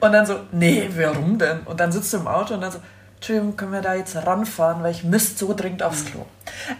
Und 0.00 0.12
dann 0.12 0.26
so, 0.26 0.40
nee, 0.50 0.90
warum 0.96 1.38
denn? 1.38 1.60
Und 1.60 1.78
dann 1.78 1.92
sitzt 1.92 2.12
du 2.12 2.16
im 2.16 2.26
Auto 2.26 2.54
und 2.54 2.60
dann 2.60 2.72
so, 2.72 2.78
Entschuldigung, 3.16 3.56
können 3.56 3.72
wir 3.72 3.80
da 3.80 3.94
jetzt 3.94 4.16
ranfahren, 4.16 4.82
weil 4.82 4.90
ich 4.90 5.04
müsste 5.04 5.38
so 5.46 5.54
dringend 5.54 5.82
aufs 5.82 6.04
Klo. 6.04 6.26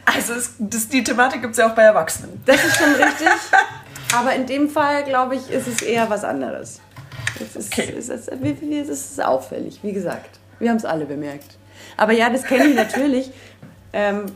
Also 0.05 0.35
es, 0.35 0.55
das, 0.59 0.89
die 0.89 1.05
Thematik 1.05 1.41
gibt 1.41 1.53
es 1.53 1.59
ja 1.59 1.71
auch 1.71 1.75
bei 1.75 1.83
Erwachsenen. 1.83 2.43
Das 2.45 2.63
ist 2.65 2.77
schon 2.77 2.93
richtig. 2.95 3.29
Aber 4.15 4.35
in 4.35 4.47
dem 4.47 4.69
Fall, 4.69 5.05
glaube 5.05 5.37
ich, 5.37 5.51
ist 5.51 5.67
es 5.67 5.81
eher 5.83 6.11
was 6.11 6.25
anderes. 6.25 6.81
Es 7.41 7.57
ist, 7.57 7.73
Okay. 7.73 7.95
es 7.99 8.09
ist, 8.09 8.29
es 8.29 8.89
ist 9.11 9.25
auffällig, 9.25 9.81
wie 9.83 9.93
gesagt. 9.93 10.39
Wir 10.59 10.71
haben 10.71 10.77
es 10.77 10.85
alle 10.85 11.05
bemerkt. 11.07 11.57
Aber 11.97 12.13
ja, 12.13 12.31
das 12.31 12.43
kenne 12.45 12.67
ich 12.67 12.75
natürlich. 12.77 13.31
Ähm, 13.93 14.27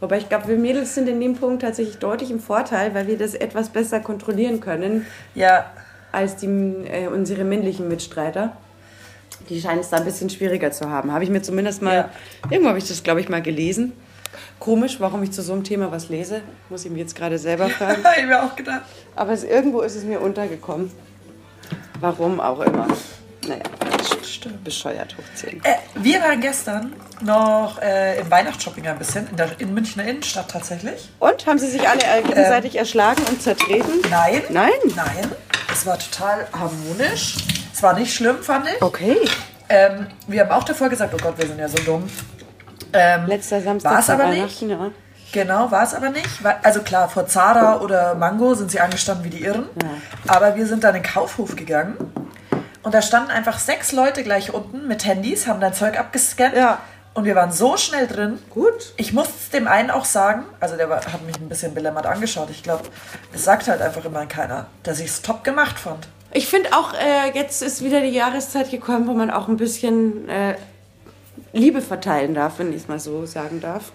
wobei 0.00 0.18
ich 0.18 0.28
glaube, 0.28 0.48
wir 0.48 0.56
Mädels 0.56 0.94
sind 0.94 1.08
in 1.08 1.20
dem 1.20 1.34
Punkt 1.36 1.62
tatsächlich 1.62 1.98
deutlich 1.98 2.30
im 2.30 2.40
Vorteil, 2.40 2.94
weil 2.94 3.06
wir 3.06 3.18
das 3.18 3.34
etwas 3.34 3.68
besser 3.68 4.00
kontrollieren 4.00 4.60
können 4.60 5.06
Ja, 5.34 5.66
als 6.12 6.36
die, 6.36 6.46
äh, 6.46 7.06
unsere 7.08 7.44
männlichen 7.44 7.88
Mitstreiter. 7.88 8.56
Die 9.48 9.60
scheinen 9.60 9.80
es 9.80 9.88
da 9.90 9.96
ein 9.98 10.04
bisschen 10.04 10.28
schwieriger 10.30 10.70
zu 10.70 10.90
haben. 10.90 11.12
Habe 11.12 11.24
ich 11.24 11.30
mir 11.30 11.42
zumindest 11.42 11.82
mal, 11.82 11.94
Ja. 11.94 12.10
irgendwo 12.50 12.68
habe 12.68 12.78
ich 12.78 12.86
das, 12.88 13.02
glaube 13.02 13.20
ich, 13.20 13.28
mal 13.28 13.40
gelesen. 13.42 13.92
Komisch, 14.58 15.00
warum 15.00 15.22
ich 15.22 15.32
zu 15.32 15.42
so 15.42 15.52
einem 15.54 15.64
Thema 15.64 15.90
was 15.90 16.08
lese, 16.08 16.42
muss 16.68 16.84
ich 16.84 16.90
mir 16.90 16.98
jetzt 16.98 17.16
gerade 17.16 17.38
selber 17.38 17.68
fragen. 17.70 18.04
habe 18.04 18.20
ich 18.20 18.26
mir 18.26 18.42
auch 18.42 18.54
gedacht. 18.54 18.82
Aber 19.16 19.32
es, 19.32 19.42
irgendwo 19.44 19.80
ist 19.80 19.96
es 19.96 20.04
mir 20.04 20.20
untergekommen. 20.20 20.90
Warum 22.00 22.40
auch 22.40 22.60
immer. 22.60 22.86
Naja, 23.46 23.62
Stimmt. 24.24 24.64
bescheuert 24.64 25.16
hochziehen. 25.16 25.60
Äh, 25.64 25.76
wir 25.94 26.20
waren 26.20 26.40
gestern 26.40 26.92
noch 27.22 27.80
äh, 27.80 28.20
im 28.20 28.30
Weihnachtsshopping 28.30 28.86
ein 28.86 28.98
bisschen, 28.98 29.28
in 29.28 29.36
der 29.36 29.60
in 29.60 29.74
Münchner 29.74 30.04
Innenstadt 30.04 30.50
tatsächlich. 30.50 31.08
Und, 31.18 31.46
haben 31.46 31.58
sie 31.58 31.68
sich 31.68 31.88
alle 31.88 32.02
äh, 32.02 32.22
gegenseitig 32.22 32.76
erschlagen 32.76 33.22
und 33.28 33.42
zertreten? 33.42 34.00
Nein. 34.10 34.42
Nein? 34.50 34.70
Nein. 34.96 35.30
Es 35.72 35.86
war 35.86 35.98
total 35.98 36.46
harmonisch. 36.52 37.36
Es 37.72 37.82
war 37.82 37.94
nicht 37.94 38.14
schlimm, 38.14 38.42
fand 38.42 38.66
ich. 38.68 38.82
Okay. 38.82 39.16
Ähm, 39.68 40.08
wir 40.26 40.40
haben 40.40 40.50
auch 40.50 40.64
davor 40.64 40.88
gesagt, 40.88 41.14
oh 41.14 41.22
Gott, 41.22 41.38
wir 41.38 41.46
sind 41.46 41.58
ja 41.58 41.68
so 41.68 41.78
dumm. 41.78 42.08
Ähm, 42.92 43.26
Letzter 43.26 43.60
Samstag 43.62 43.92
War 43.92 44.00
es 44.00 44.10
aber 44.10 44.26
nicht. 44.26 44.62
Ja. 44.62 44.90
Genau, 45.32 45.70
war 45.70 45.84
es 45.84 45.94
aber 45.94 46.10
nicht. 46.10 46.28
Also 46.62 46.82
klar, 46.82 47.08
vor 47.08 47.26
Zara 47.26 47.80
oder 47.80 48.16
Mango 48.16 48.54
sind 48.54 48.70
sie 48.70 48.80
angestanden 48.80 49.24
wie 49.24 49.30
die 49.30 49.44
Irren. 49.44 49.66
Aber 50.26 50.56
wir 50.56 50.66
sind 50.66 50.82
dann 50.82 50.96
in 50.96 51.02
den 51.02 51.10
Kaufhof 51.10 51.54
gegangen. 51.54 51.96
Und 52.82 52.94
da 52.94 53.02
standen 53.02 53.30
einfach 53.30 53.58
sechs 53.58 53.92
Leute 53.92 54.22
gleich 54.22 54.54
unten 54.54 54.88
mit 54.88 55.04
Handys, 55.04 55.46
haben 55.46 55.60
dein 55.60 55.74
Zeug 55.74 55.98
abgescannt. 55.98 56.56
Ja. 56.56 56.78
Und 57.12 57.24
wir 57.24 57.34
waren 57.34 57.52
so 57.52 57.76
schnell 57.76 58.06
drin. 58.06 58.38
Gut. 58.50 58.94
Ich 58.96 59.12
muss 59.12 59.28
es 59.28 59.50
dem 59.50 59.66
einen 59.66 59.90
auch 59.90 60.04
sagen, 60.04 60.44
also 60.60 60.76
der 60.76 60.88
war, 60.88 61.04
hat 61.04 61.22
mich 61.26 61.36
ein 61.36 61.48
bisschen 61.48 61.74
belämmert 61.74 62.06
angeschaut. 62.06 62.48
Ich 62.50 62.62
glaube, 62.62 62.84
es 63.32 63.44
sagt 63.44 63.68
halt 63.68 63.82
einfach 63.82 64.04
immer 64.04 64.24
keiner, 64.26 64.66
dass 64.84 65.00
ich 65.00 65.06
es 65.06 65.22
top 65.22 65.42
gemacht 65.42 65.78
fand. 65.78 66.08
Ich 66.32 66.46
finde 66.46 66.72
auch, 66.72 66.94
äh, 66.94 67.32
jetzt 67.34 67.62
ist 67.62 67.82
wieder 67.82 68.00
die 68.00 68.10
Jahreszeit 68.10 68.70
gekommen, 68.70 69.08
wo 69.08 69.12
man 69.12 69.30
auch 69.30 69.48
ein 69.48 69.56
bisschen 69.56 70.28
äh, 70.28 70.54
Liebe 71.52 71.82
verteilen 71.82 72.34
darf, 72.34 72.58
wenn 72.58 72.70
ich 72.70 72.82
es 72.82 72.88
mal 72.88 73.00
so 73.00 73.26
sagen 73.26 73.60
darf. 73.60 73.90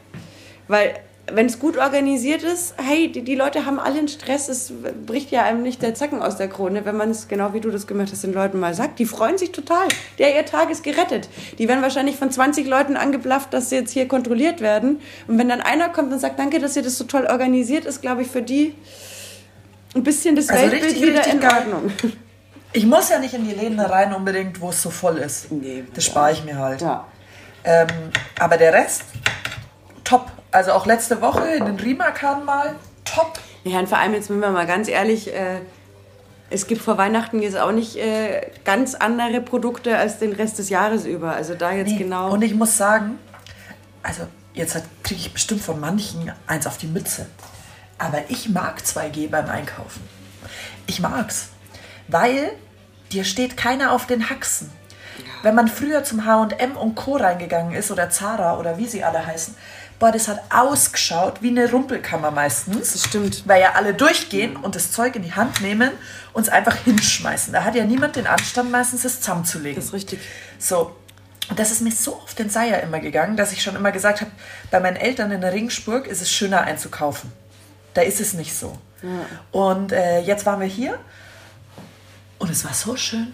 Weil, 0.68 1.00
wenn 1.32 1.48
es 1.48 1.60
gut 1.60 1.78
organisiert 1.78 2.44
ist, 2.44 2.76
hey, 2.78 3.12
die, 3.12 3.24
die 3.24 3.36
Leute 3.36 3.66
haben 3.66 3.80
alle 3.80 3.98
einen 3.98 4.08
Stress, 4.08 4.48
es 4.48 4.72
bricht 5.06 5.32
ja 5.32 5.44
einem 5.44 5.64
nicht 5.64 5.82
der 5.82 5.96
Zacken 5.96 6.22
aus 6.22 6.38
der 6.38 6.48
Krone, 6.48 6.86
wenn 6.86 6.96
man 6.96 7.10
es, 7.10 7.28
genau 7.28 7.54
wie 7.54 7.62
du 7.62 7.72
das 7.72 7.88
gemacht 7.88 8.10
hast, 8.12 8.24
den 8.24 8.34
Leuten 8.34 8.60
mal 8.60 8.74
sagt. 8.74 9.00
Die 9.00 9.06
freuen 9.06 9.38
sich 9.38 9.52
total. 9.52 9.88
Der, 10.20 10.36
ihr 10.36 10.46
Tag 10.46 10.70
ist 10.70 10.84
gerettet. 10.84 11.30
Die 11.58 11.68
werden 11.68 11.82
wahrscheinlich 11.82 12.16
von 12.16 12.30
20 12.30 12.68
Leuten 12.68 12.96
angeblafft, 12.96 13.54
dass 13.54 13.70
sie 13.70 13.78
jetzt 13.78 13.92
hier 13.92 14.08
kontrolliert 14.08 14.62
werden. 14.62 15.02
Und 15.28 15.40
wenn 15.40 15.50
dann 15.50 15.62
einer 15.62 15.90
kommt 15.90 16.14
und 16.14 16.20
sagt, 16.20 16.38
danke, 16.38 16.60
dass 16.60 16.76
ihr 16.76 16.84
das 16.84 16.98
so 16.98 17.06
toll 17.06 17.26
organisiert, 17.26 17.86
ist, 17.86 18.02
glaube 18.02 18.22
ich, 18.22 18.28
für 18.28 18.44
die 18.44 18.76
ein 19.96 20.04
bisschen 20.04 20.36
das 20.36 20.50
Also 20.50 20.64
Weltbild 20.64 20.84
richtig, 20.84 21.02
wieder 21.02 21.20
richtig 21.20 21.34
in 21.34 21.40
geil. 21.40 21.66
Ordnung. 21.74 21.92
Ich 22.74 22.86
muss 22.86 23.10
ja 23.10 23.20
nicht 23.20 23.34
in 23.34 23.48
die 23.48 23.54
Läden 23.54 23.80
rein 23.80 24.14
unbedingt, 24.14 24.60
wo 24.60 24.70
es 24.70 24.82
so 24.82 24.90
voll 24.90 25.18
ist. 25.18 25.52
Nee, 25.52 25.86
das 25.94 26.04
spare 26.04 26.34
ich 26.34 26.44
mir 26.44 26.58
halt. 26.58 26.82
Ja. 26.82 27.08
Ähm, 27.64 27.88
aber 28.38 28.58
der 28.58 28.74
Rest. 28.74 29.04
Also 30.56 30.72
auch 30.72 30.86
letzte 30.86 31.22
Woche 31.22 31.46
in 31.48 31.66
den 31.66 31.76
Rimakan 31.76 32.46
mal, 32.46 32.76
top. 33.04 33.40
Ja, 33.66 33.80
und 33.80 33.90
vor 33.90 33.98
allem 33.98 34.14
jetzt, 34.14 34.30
wenn 34.30 34.40
wir 34.40 34.52
mal 34.52 34.66
ganz 34.66 34.88
ehrlich, 34.88 35.34
äh, 35.34 35.60
es 36.50 36.66
gibt 36.66 36.82
vor 36.82 36.98
Weihnachten 36.98 37.42
jetzt 37.42 37.58
auch 37.58 37.74
nicht 37.74 37.98
äh, 37.98 38.52
ganz 38.64 38.96
andere 38.96 39.42
Produkte 39.42 39.98
als 39.98 40.18
den 40.20 40.32
Rest 40.32 40.58
des 40.58 40.70
Jahres 40.70 41.06
über. 41.06 41.34
Also 41.36 41.56
da 41.56 41.74
jetzt 41.74 41.92
Nee. 41.92 41.98
genau. 41.98 42.32
Und 42.32 42.42
ich 42.42 42.56
muss 42.56 42.78
sagen, 42.78 43.20
also 44.02 44.28
jetzt 44.54 44.82
kriege 45.04 45.20
ich 45.20 45.34
bestimmt 45.34 45.62
von 45.62 45.78
manchen 45.78 46.32
eins 46.48 46.66
auf 46.68 46.78
die 46.78 46.88
Mütze. 46.88 47.26
Aber 47.98 48.20
ich 48.30 48.48
mag 48.48 48.80
2G 48.80 49.30
beim 49.30 49.50
Einkaufen. 49.50 50.08
Ich 50.88 51.02
mag's. 51.02 51.50
Weil 52.08 52.54
dir 53.12 53.26
steht 53.26 53.58
keiner 53.58 53.92
auf 53.92 54.08
den 54.08 54.30
Haxen. 54.30 54.72
Wenn 55.44 55.56
man 55.56 55.68
früher 55.68 56.04
zum 56.04 56.26
H&M 56.26 56.78
und 56.78 56.96
Co. 56.96 57.18
reingegangen 57.18 57.74
ist 57.74 57.92
oder 57.92 58.10
Zara 58.10 58.58
oder 58.58 58.78
wie 58.78 58.86
sie 58.86 59.04
alle 59.04 59.26
heißen, 59.26 59.56
boah, 60.00 60.12
das 60.12 60.28
hat 60.28 60.42
ausgeschaut 60.50 61.42
wie 61.42 61.50
eine 61.50 61.70
Rumpelkammer 61.70 62.32
meistens. 62.32 62.94
Das 62.94 63.04
stimmt. 63.04 63.48
Weil 63.48 63.62
ja 63.62 63.74
alle 63.74 63.94
durchgehen 63.94 64.56
und 64.56 64.76
das 64.76 64.92
Zeug 64.92 65.16
in 65.16 65.24
die 65.24 65.34
Hand 65.34 65.62
nehmen 65.62 65.92
und 66.34 66.44
es 66.44 66.50
einfach 66.50 66.76
hinschmeißen. 66.76 67.54
Da 67.54 67.64
hat 67.64 67.76
ja 67.76 67.86
niemand 67.86 68.16
den 68.16 68.28
Anstand, 68.28 68.72
meistens 68.72 69.06
es 69.06 69.22
zusammenzulegen. 69.22 69.76
das 69.76 69.86
ist 69.86 69.94
richtig. 69.94 70.20
So. 70.60 70.96
Und 71.50 71.60
das 71.60 71.72
ist 71.72 71.82
mir 71.82 71.92
so 71.92 72.16
auf 72.16 72.34
den 72.34 72.50
Seier 72.50 72.82
immer 72.82 73.00
gegangen, 73.00 73.38
dass 73.38 73.52
ich 73.52 73.62
schon 73.62 73.76
immer 73.76 73.92
gesagt 73.92 74.22
habe, 74.22 74.32
bei 74.72 74.80
meinen 74.80 74.96
Eltern 74.96 75.32
in 75.32 75.42
der 75.42 75.54
Regensburg 75.54 76.08
ist 76.08 76.22
es 76.22 76.32
schöner 76.32 76.62
einzukaufen. 76.62 77.32
Da 77.94 78.02
ist 78.02 78.20
es 78.20 78.34
nicht 78.34 78.56
so. 78.56 78.76
Und 79.52 79.92
äh, 79.92 80.22
jetzt 80.22 80.46
waren 80.46 80.60
wir 80.60 80.68
hier 80.68 81.00
und 82.40 82.50
es 82.50 82.66
war 82.66 82.74
so 82.74 82.96
schön. 82.96 83.34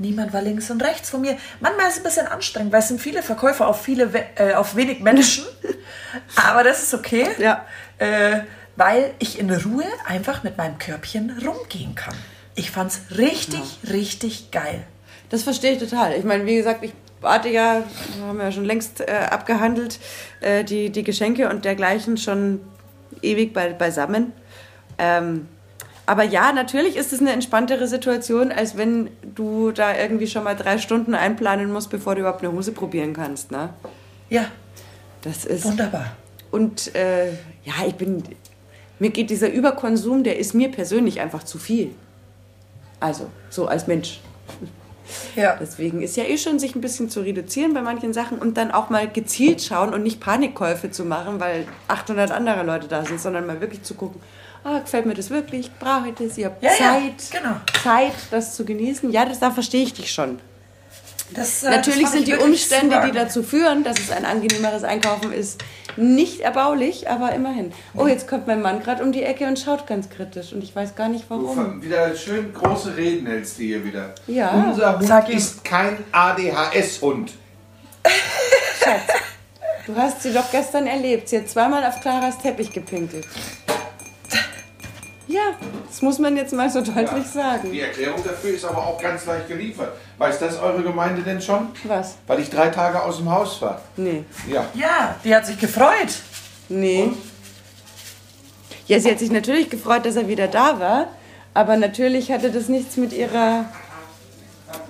Niemand 0.00 0.32
war 0.32 0.40
links 0.40 0.70
und 0.70 0.82
rechts 0.82 1.10
von 1.10 1.20
mir. 1.20 1.36
Manchmal 1.60 1.86
ist 1.88 1.92
es 1.92 1.98
ein 2.00 2.04
bisschen 2.04 2.26
anstrengend, 2.26 2.72
weil 2.72 2.80
es 2.80 2.88
sind 2.88 3.00
viele 3.00 3.22
Verkäufer 3.22 3.68
auf, 3.68 3.82
viele, 3.82 4.10
äh, 4.36 4.54
auf 4.54 4.74
wenig 4.74 5.00
Menschen. 5.00 5.44
Aber 6.36 6.64
das 6.64 6.82
ist 6.82 6.94
okay, 6.94 7.26
Ja. 7.38 7.66
äh, 7.98 8.40
weil 8.76 9.12
ich 9.18 9.38
in 9.38 9.50
Ruhe 9.50 9.84
einfach 10.06 10.42
mit 10.42 10.56
meinem 10.56 10.78
Körbchen 10.78 11.30
rumgehen 11.46 11.94
kann. 11.94 12.14
Ich 12.54 12.70
fand's 12.70 13.00
richtig, 13.18 13.60
richtig 13.90 14.50
geil. 14.50 14.82
Das 15.28 15.42
verstehe 15.42 15.72
ich 15.72 15.78
total. 15.78 16.14
Ich 16.14 16.24
meine, 16.24 16.46
wie 16.46 16.56
gesagt, 16.56 16.82
ich 16.82 16.92
warte 17.20 17.50
ja, 17.50 17.82
haben 18.22 18.38
wir 18.38 18.44
ja 18.44 18.52
schon 18.52 18.64
längst 18.64 19.02
äh, 19.02 19.12
abgehandelt, 19.30 19.98
äh, 20.40 20.64
die, 20.64 20.88
die 20.90 21.02
Geschenke 21.04 21.50
und 21.50 21.66
dergleichen 21.66 22.16
schon 22.16 22.62
ewig 23.20 23.52
bei, 23.52 23.74
beisammen. 23.74 24.32
Ähm, 24.96 25.46
aber 26.06 26.24
ja, 26.24 26.52
natürlich 26.52 26.96
ist 26.96 27.12
es 27.12 27.20
eine 27.20 27.32
entspanntere 27.32 27.86
Situation, 27.86 28.50
als 28.52 28.76
wenn 28.76 29.10
du 29.34 29.70
da 29.70 29.96
irgendwie 29.96 30.26
schon 30.26 30.44
mal 30.44 30.56
drei 30.56 30.78
Stunden 30.78 31.14
einplanen 31.14 31.72
musst, 31.72 31.90
bevor 31.90 32.14
du 32.14 32.22
überhaupt 32.22 32.42
eine 32.42 32.52
Hose 32.52 32.72
probieren 32.72 33.12
kannst. 33.12 33.50
Ne? 33.50 33.70
Ja, 34.28 34.46
Das 35.22 35.44
ist. 35.44 35.64
wunderbar. 35.64 36.16
Und 36.50 36.94
äh, 36.94 37.30
ja, 37.64 37.74
ich 37.86 37.94
bin. 37.94 38.22
Mir 38.98 39.10
geht 39.10 39.30
dieser 39.30 39.50
Überkonsum, 39.50 40.24
der 40.24 40.38
ist 40.38 40.52
mir 40.52 40.70
persönlich 40.70 41.20
einfach 41.20 41.42
zu 41.44 41.58
viel. 41.58 41.92
Also, 42.98 43.30
so 43.48 43.66
als 43.66 43.86
Mensch. 43.86 44.20
Ja. 45.34 45.56
Deswegen 45.60 46.02
ist 46.02 46.16
ja 46.16 46.24
eh 46.24 46.36
schon, 46.36 46.58
sich 46.58 46.74
ein 46.74 46.80
bisschen 46.80 47.08
zu 47.08 47.20
reduzieren 47.20 47.72
bei 47.74 47.82
manchen 47.82 48.12
Sachen 48.12 48.38
und 48.38 48.56
dann 48.56 48.70
auch 48.70 48.90
mal 48.90 49.08
gezielt 49.08 49.62
schauen 49.62 49.94
und 49.94 50.02
nicht 50.02 50.20
Panikkäufe 50.20 50.90
zu 50.90 51.04
machen, 51.04 51.40
weil 51.40 51.66
800 51.88 52.30
andere 52.30 52.62
Leute 52.62 52.88
da 52.88 53.04
sind, 53.04 53.20
sondern 53.20 53.46
mal 53.46 53.60
wirklich 53.60 53.82
zu 53.82 53.94
gucken, 53.94 54.20
ah, 54.64 54.78
gefällt 54.80 55.06
mir 55.06 55.14
das 55.14 55.30
wirklich, 55.30 55.70
brauche 55.78 56.08
ich 56.08 56.14
das, 56.14 56.38
ich 56.38 56.44
habe 56.44 56.56
Ja, 56.60 56.70
ja, 56.70 56.76
Zeit, 56.76 57.40
genau. 57.42 57.56
Zeit, 57.82 58.12
das 58.30 58.54
zu 58.56 58.64
genießen. 58.64 59.10
Ja, 59.10 59.24
das, 59.24 59.38
da 59.40 59.50
verstehe 59.50 59.82
ich 59.82 59.94
dich 59.94 60.12
schon. 60.12 60.38
Das, 61.32 61.62
äh, 61.62 61.70
Natürlich 61.70 62.08
sind 62.08 62.26
die 62.26 62.34
Umstände, 62.34 63.02
die 63.06 63.12
dazu 63.12 63.42
führen, 63.42 63.84
dass 63.84 63.98
es 64.00 64.10
ein 64.10 64.24
angenehmeres 64.24 64.82
Einkaufen 64.82 65.32
ist, 65.32 65.62
nicht 65.96 66.40
erbaulich, 66.40 67.08
aber 67.08 67.32
immerhin. 67.32 67.72
Oh, 67.94 68.06
jetzt 68.06 68.26
kommt 68.26 68.46
mein 68.46 68.62
Mann 68.62 68.82
gerade 68.82 69.02
um 69.02 69.12
die 69.12 69.22
Ecke 69.22 69.46
und 69.46 69.58
schaut 69.58 69.86
ganz 69.86 70.08
kritisch 70.10 70.52
und 70.52 70.64
ich 70.64 70.74
weiß 70.74 70.96
gar 70.96 71.08
nicht 71.08 71.24
warum. 71.28 71.82
Wieder 71.82 72.14
schön 72.16 72.52
große 72.52 72.96
Reden 72.96 73.26
hältst 73.26 73.58
du 73.58 73.62
hier 73.62 73.84
wieder. 73.84 74.14
Ja. 74.26 74.50
Unser 74.70 74.98
Hund 74.98 75.06
Sag 75.06 75.28
ihm. 75.28 75.36
ist 75.36 75.62
kein 75.64 75.98
ADHS-Hund. 76.12 77.32
Schatz, 78.82 79.00
Du 79.86 79.96
hast 79.96 80.22
sie 80.22 80.32
doch 80.32 80.50
gestern 80.50 80.86
erlebt. 80.86 81.28
Sie 81.28 81.38
hat 81.38 81.48
zweimal 81.48 81.84
auf 81.84 82.00
Claras 82.00 82.38
Teppich 82.38 82.72
gepinkelt. 82.72 83.26
Ja, 85.90 85.96
das 85.96 86.02
muss 86.02 86.18
man 86.18 86.36
jetzt 86.36 86.52
mal 86.52 86.70
so 86.70 86.80
deutlich 86.80 87.26
sagen. 87.26 87.72
Die 87.72 87.80
Erklärung 87.80 88.22
dafür 88.22 88.50
ist 88.50 88.64
aber 88.64 88.78
auch 88.78 89.00
ganz 89.00 89.26
leicht 89.26 89.48
geliefert. 89.48 89.92
Weiß 90.18 90.38
das 90.38 90.58
eure 90.58 90.82
Gemeinde 90.82 91.22
denn 91.22 91.40
schon? 91.40 91.68
Was? 91.84 92.16
Weil 92.26 92.40
ich 92.40 92.50
drei 92.50 92.68
Tage 92.68 93.02
aus 93.02 93.16
dem 93.18 93.30
Haus 93.30 93.60
war. 93.60 93.80
Nee. 93.96 94.24
Ja. 94.48 94.66
Ja, 94.74 95.16
die 95.24 95.34
hat 95.34 95.46
sich 95.46 95.58
gefreut. 95.58 96.14
Nee. 96.68 97.10
Ja, 98.86 99.00
sie 99.00 99.10
hat 99.10 99.18
sich 99.18 99.30
natürlich 99.30 99.70
gefreut, 99.70 100.06
dass 100.06 100.16
er 100.16 100.28
wieder 100.28 100.48
da 100.48 100.78
war. 100.78 101.08
Aber 101.54 101.76
natürlich 101.76 102.30
hatte 102.30 102.50
das 102.50 102.68
nichts 102.68 102.96
mit 102.96 103.12
ihrer 103.12 103.64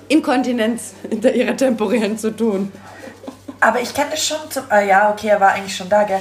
Inkontinenz, 0.08 0.94
hinter 1.08 1.32
ihrer 1.32 1.56
temporären 1.56 2.18
zu 2.18 2.36
tun. 2.36 2.72
Aber 3.60 3.80
ich 3.80 3.92
kenne 3.94 4.10
es 4.14 4.26
schon 4.26 4.38
zum. 4.50 4.64
Ah 4.68 4.80
ja, 4.80 5.10
okay, 5.10 5.28
er 5.28 5.40
war 5.40 5.52
eigentlich 5.52 5.76
schon 5.76 5.88
da, 5.88 6.02
gell? 6.04 6.20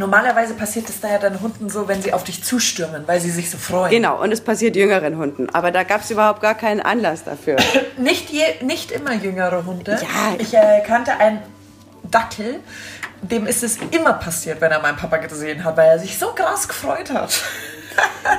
Normalerweise 0.00 0.54
passiert 0.54 0.88
es 0.88 0.98
da 1.02 1.08
ja 1.08 1.18
dann 1.18 1.42
Hunden 1.42 1.68
so, 1.68 1.86
wenn 1.86 2.00
sie 2.00 2.14
auf 2.14 2.24
dich 2.24 2.42
zustürmen, 2.42 3.02
weil 3.06 3.20
sie 3.20 3.30
sich 3.30 3.50
so 3.50 3.58
freuen. 3.58 3.90
Genau, 3.90 4.18
und 4.22 4.32
es 4.32 4.40
passiert 4.40 4.74
jüngeren 4.74 5.18
Hunden. 5.18 5.50
Aber 5.50 5.70
da 5.70 5.82
gab 5.82 6.00
es 6.00 6.10
überhaupt 6.10 6.40
gar 6.40 6.54
keinen 6.54 6.80
Anlass 6.80 7.24
dafür. 7.24 7.56
Nicht, 7.98 8.30
je, 8.30 8.42
nicht 8.62 8.90
immer 8.92 9.12
jüngere 9.12 9.66
Hunde. 9.66 9.98
Ja. 10.00 10.34
Ich 10.38 10.54
äh, 10.54 10.82
kannte 10.86 11.12
einen 11.18 11.42
Dackel, 12.10 12.60
dem 13.20 13.46
ist 13.46 13.62
es 13.62 13.76
immer 13.90 14.14
passiert, 14.14 14.62
wenn 14.62 14.72
er 14.72 14.80
meinen 14.80 14.96
Papa 14.96 15.18
gesehen 15.18 15.62
hat, 15.64 15.76
weil 15.76 15.90
er 15.90 15.98
sich 15.98 16.18
so 16.18 16.28
krass 16.28 16.66
gefreut 16.66 17.10
hat. 17.10 17.38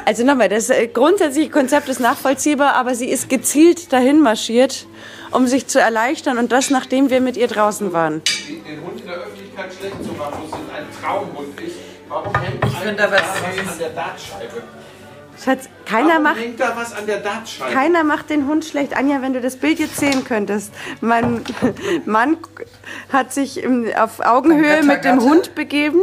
Also 0.06 0.24
nochmal, 0.24 0.50
das 0.50 0.70
äh, 0.70 0.88
grundsätzliche 0.88 1.52
Konzept 1.52 1.90
ist 1.90 2.00
nachvollziehbar, 2.00 2.74
aber 2.74 2.96
sie 2.96 3.10
ist 3.10 3.30
gezielt 3.30 3.92
dahin 3.92 4.22
marschiert, 4.22 4.88
um 5.32 5.48
sich 5.48 5.68
zu 5.68 5.80
erleichtern 5.80 6.38
und 6.38 6.52
das, 6.52 6.70
nachdem 6.70 7.10
wir 7.10 7.22
mit 7.22 7.38
ihr 7.38 7.48
draußen 7.48 7.94
waren. 7.94 8.22
Den 8.24 8.82
Hund 8.84 9.02
in 9.02 9.08
der 9.08 9.18
Öffentlichkeit 9.18 9.74
schlecht 9.74 10.04
zu 10.04 10.14
machen, 10.14 10.44
es 10.46 10.54
ein 10.54 10.86
Traumhund 11.02 11.60
ist. 11.60 11.76
Warum 12.08 12.36
hängt 12.36 12.66
Ich 12.66 12.76
ein 12.76 12.82
finde 12.82 13.04
da 13.04 13.12
was 13.12 13.22
an 13.22 13.78
der 13.80 13.90
Dartscheibe? 13.90 14.64
Schatz, 15.44 15.70
keiner 15.86 16.10
Warum 16.10 16.24
macht, 16.24 16.40
hängt 16.40 16.60
da 16.60 16.74
was 16.76 16.94
an 16.94 17.06
der 17.06 17.20
Dartscheibe? 17.20 17.74
keiner 17.74 18.04
macht 18.04 18.30
den 18.30 18.48
Hund 18.48 18.66
schlecht. 18.66 18.96
Anja, 18.96 19.22
wenn 19.22 19.34
du 19.34 19.42
das 19.42 19.56
Bild 19.56 19.80
jetzt 19.80 19.98
sehen 19.98 20.24
könntest. 20.24 20.74
Mein 21.00 21.44
Mann 22.06 22.38
hat 23.12 23.34
sich 23.34 23.66
auf 23.98 24.20
Augenhöhe 24.20 24.84
mit 24.84 25.04
dem. 25.04 25.22
Hund 25.22 25.56
begeben 25.56 26.02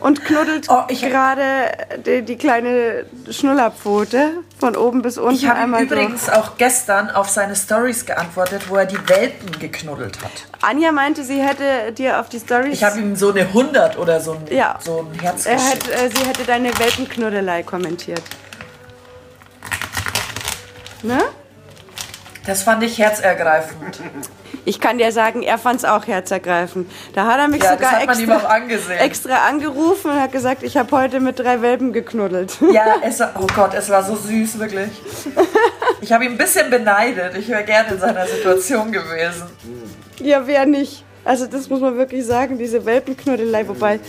und 0.00 0.24
knuddelt 0.24 0.68
Oh, 0.70 0.82
gerade 0.88 1.44
die, 2.06 2.22
die 2.22 2.36
kleine 2.36 3.04
Schnullerpfote 3.30 4.38
von 4.58 4.76
oben 4.76 5.02
bis 5.02 5.18
unten 5.18 5.34
Ich 5.34 5.46
habe 5.46 5.58
ihm 5.60 5.64
einmal 5.64 5.86
durch. 5.86 6.00
übrigens 6.00 6.28
auch 6.30 6.56
gestern 6.56 7.10
auf 7.10 7.28
seine 7.28 7.54
Stories 7.54 8.06
geantwortet, 8.06 8.62
wo 8.68 8.76
er 8.76 8.86
die 8.86 8.98
Welpen 9.08 9.58
geknuddelt 9.58 10.18
hat. 10.22 10.30
Anja 10.62 10.90
meinte, 10.92 11.22
sie 11.22 11.40
hätte 11.40 11.92
dir 11.92 12.18
auf 12.20 12.28
die 12.28 12.40
Stories. 12.40 12.72
Ich 12.74 12.84
habe 12.84 12.98
ihm 12.98 13.14
so 13.16 13.30
eine 13.30 13.40
100 13.42 13.98
oder 13.98 14.20
so 14.20 14.32
ein, 14.32 14.46
Ja. 14.50 14.78
so 14.82 15.06
ein 15.12 15.18
Herz 15.20 15.46
er 15.46 15.56
hat, 15.62 15.88
äh, 15.88 16.08
sie 16.14 16.24
hätte 16.26 16.44
deine 16.44 16.76
Welpenknuddelei 16.78 17.62
kommentiert. 17.62 18.22
Ne? 21.02 21.18
Das 22.46 22.62
fand 22.62 22.82
ich 22.82 22.98
herzergreifend. 22.98 24.00
Ich 24.64 24.80
kann 24.80 24.98
dir 24.98 25.10
sagen, 25.12 25.42
er 25.42 25.58
fand 25.58 25.78
es 25.78 25.84
auch 25.84 26.06
herzergreifend. 26.06 26.90
Da 27.14 27.26
hat 27.26 27.38
er 27.38 27.48
mich 27.48 27.62
Ja, 27.62 27.72
sogar 27.72 28.02
extra, 28.02 28.94
extra 28.96 29.48
angerufen 29.48 30.10
und 30.10 30.20
hat 30.20 30.32
gesagt, 30.32 30.62
ich 30.62 30.76
habe 30.76 30.90
heute 30.96 31.20
mit 31.20 31.38
drei 31.38 31.62
Welpen 31.62 31.92
geknuddelt. 31.92 32.58
Ja, 32.72 32.96
es 33.02 33.20
oh 33.20 33.46
Gott, 33.54 33.74
es 33.74 33.88
war 33.88 34.02
so 34.02 34.16
süß, 34.16 34.58
wirklich. 34.58 34.90
Ich 36.02 36.10
habe 36.12 36.24
ihn 36.24 36.30
ein 36.32 36.38
bisschen 36.38 36.70
beneidet. 36.70 37.36
Ich 37.36 37.46
wäre 37.48 37.62
gerne 37.62 37.90
in 37.90 38.00
seiner 38.00 38.26
Situation 38.26 38.90
gewesen. 38.90 39.42
ja, 40.18 40.46
wer 40.46 40.64
nicht? 40.64 41.04
Also 41.26 41.46
das 41.46 41.68
muss 41.68 41.80
man 41.80 41.98
wirklich 41.98 42.24
sagen, 42.24 42.56
diese 42.56 42.86
Welpenknuddelei. 42.86 43.68
Wobei, 43.68 44.00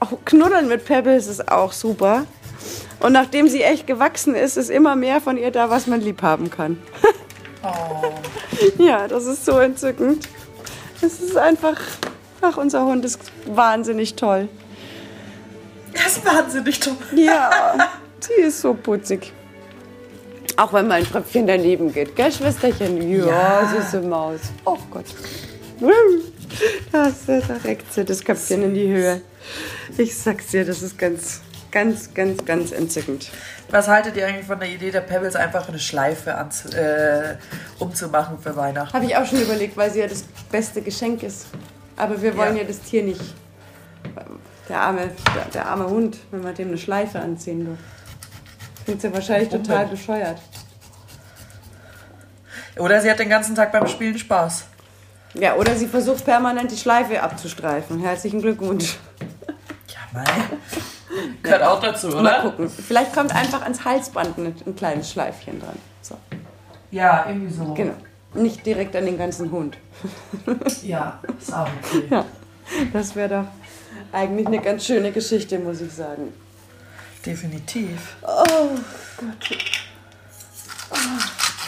auch 0.00 0.12
Knuddeln 0.24 0.66
mit 0.66 0.84
Pebbles 0.84 1.28
ist 1.28 1.52
auch 1.52 1.72
super. 1.72 2.24
Und 2.98 3.12
nachdem 3.12 3.46
sie 3.48 3.62
echt 3.62 3.86
gewachsen 3.86 4.34
ist, 4.34 4.56
ist 4.56 4.70
immer 4.70 4.96
mehr 4.96 5.20
von 5.20 5.36
ihr 5.36 5.52
da, 5.52 5.70
was 5.70 5.86
man 5.86 6.00
lieb 6.00 6.22
haben 6.22 6.50
kann. 6.50 6.82
Oh. 7.62 8.05
Ja, 8.78 9.06
das 9.08 9.24
ist 9.26 9.44
so 9.44 9.58
entzückend. 9.58 10.28
Es 11.02 11.20
ist 11.20 11.36
einfach, 11.36 11.78
ach, 12.40 12.56
unser 12.56 12.84
Hund 12.84 13.04
ist 13.04 13.20
wahnsinnig 13.46 14.14
toll. 14.16 14.48
Das 15.92 16.16
ist 16.18 16.24
wahnsinnig 16.26 16.80
toll. 16.80 16.96
Ja, 17.14 17.50
sie 18.20 18.42
ist 18.42 18.60
so 18.60 18.74
putzig. 18.74 19.32
Auch 20.56 20.72
wenn 20.72 20.86
mal 20.88 20.94
ein 21.00 21.04
Tröpfchen 21.04 21.46
daneben 21.46 21.92
geht, 21.92 22.16
gell, 22.16 22.32
Schwesterchen? 22.32 23.10
Ja, 23.10 23.26
Ja. 23.26 23.74
süße 23.74 24.00
Maus. 24.02 24.40
Oh 24.64 24.78
Gott. 24.90 25.04
Das, 26.92 27.14
da 27.26 27.40
reckt 27.64 27.92
sie 27.92 28.04
das 28.04 28.24
Köpfchen 28.24 28.62
in 28.62 28.74
die 28.74 28.88
Höhe. 28.88 29.20
Ich 29.98 30.16
sag's 30.16 30.46
dir, 30.48 30.64
das 30.64 30.80
ist 30.82 30.98
ganz, 30.98 31.40
ganz, 31.70 32.14
ganz, 32.14 32.44
ganz 32.44 32.72
entzückend. 32.72 33.30
Was 33.70 33.88
haltet 33.88 34.16
ihr 34.16 34.26
eigentlich 34.26 34.46
von 34.46 34.58
der 34.60 34.68
Idee 34.68 34.90
der 34.90 35.00
Pebbles, 35.00 35.36
einfach 35.36 35.68
eine 35.68 35.78
Schleife 35.78 36.34
anzu 36.36 36.68
äh, 36.70 37.36
umzumachen 37.78 38.38
für 38.38 38.54
Weihnachten? 38.56 38.92
Habe 38.94 39.06
ich 39.06 39.16
auch 39.16 39.26
schon 39.26 39.40
überlegt, 39.40 39.76
weil 39.76 39.90
sie 39.90 40.00
ja 40.00 40.06
das 40.06 40.22
beste 40.50 40.82
Geschenk 40.82 41.22
ist. 41.22 41.46
Aber 41.96 42.20
wir 42.20 42.36
wollen 42.36 42.56
ja, 42.56 42.62
Ja. 42.62 42.68
das 42.68 42.80
Tier 42.80 43.02
nicht. 43.02 43.20
Der 44.68 44.80
arme, 44.80 45.10
der, 45.34 45.44
der 45.54 45.66
arme 45.66 45.86
Hund, 45.88 46.18
wenn 46.30 46.42
man 46.42 46.54
dem 46.54 46.68
eine 46.68 46.78
Schleife 46.78 47.20
anziehen 47.20 47.66
will. 47.66 47.78
Findet 48.84 49.02
sie 49.02 49.12
wahrscheinlich 49.12 49.50
Warum 49.50 49.64
total 49.64 49.84
denn? 49.86 49.90
bescheuert. 49.90 50.40
Oder 52.78 53.00
sie 53.00 53.10
hat 53.10 53.18
den 53.18 53.28
ganzen 53.28 53.54
Tag 53.54 53.72
beim 53.72 53.86
Spielen 53.86 54.18
Spaß. 54.18 54.64
Ja, 55.34 55.54
oder 55.56 55.74
sie 55.74 55.86
versucht 55.86 56.24
permanent 56.24 56.70
die 56.70 56.76
Schleife 56.76 57.22
abzustreifen. 57.22 58.00
Herzlichen 58.00 58.40
Glückwunsch. 58.40 58.96
Ja, 59.88 59.98
mei. 60.12 60.24
Gehört 61.42 61.62
auch 61.62 61.80
dazu, 61.80 62.08
Mal 62.08 62.20
oder? 62.20 62.40
gucken. 62.42 62.68
Vielleicht 62.70 63.12
kommt 63.14 63.34
einfach 63.34 63.62
ans 63.62 63.84
Halsband 63.84 64.36
ein, 64.38 64.54
ein 64.66 64.76
kleines 64.76 65.10
Schleifchen 65.10 65.60
dran. 65.60 65.76
So, 66.02 66.16
Ja, 66.90 67.26
irgendwie 67.28 67.52
so. 67.52 67.74
genau. 67.74 67.94
Nicht 68.34 68.66
direkt 68.66 68.94
an 68.96 69.06
den 69.06 69.16
ganzen 69.18 69.50
Hund. 69.50 69.78
Ja, 70.82 71.20
ist 71.40 71.52
auch 71.54 71.68
okay. 71.82 72.04
Ja, 72.10 72.24
das 72.92 73.14
wäre 73.16 73.28
doch 73.28 73.44
eigentlich 74.12 74.46
eine 74.46 74.60
ganz 74.60 74.84
schöne 74.84 75.10
Geschichte, 75.12 75.58
muss 75.58 75.80
ich 75.80 75.92
sagen. 75.92 76.32
Definitiv. 77.24 78.16
Oh, 78.22 78.68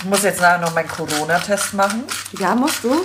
Ich 0.00 0.04
muss 0.04 0.22
jetzt 0.22 0.40
nachher 0.40 0.58
noch 0.58 0.74
meinen 0.74 0.88
Corona-Test 0.88 1.74
machen. 1.74 2.04
ja, 2.38 2.54
musst 2.54 2.84
du? 2.84 3.04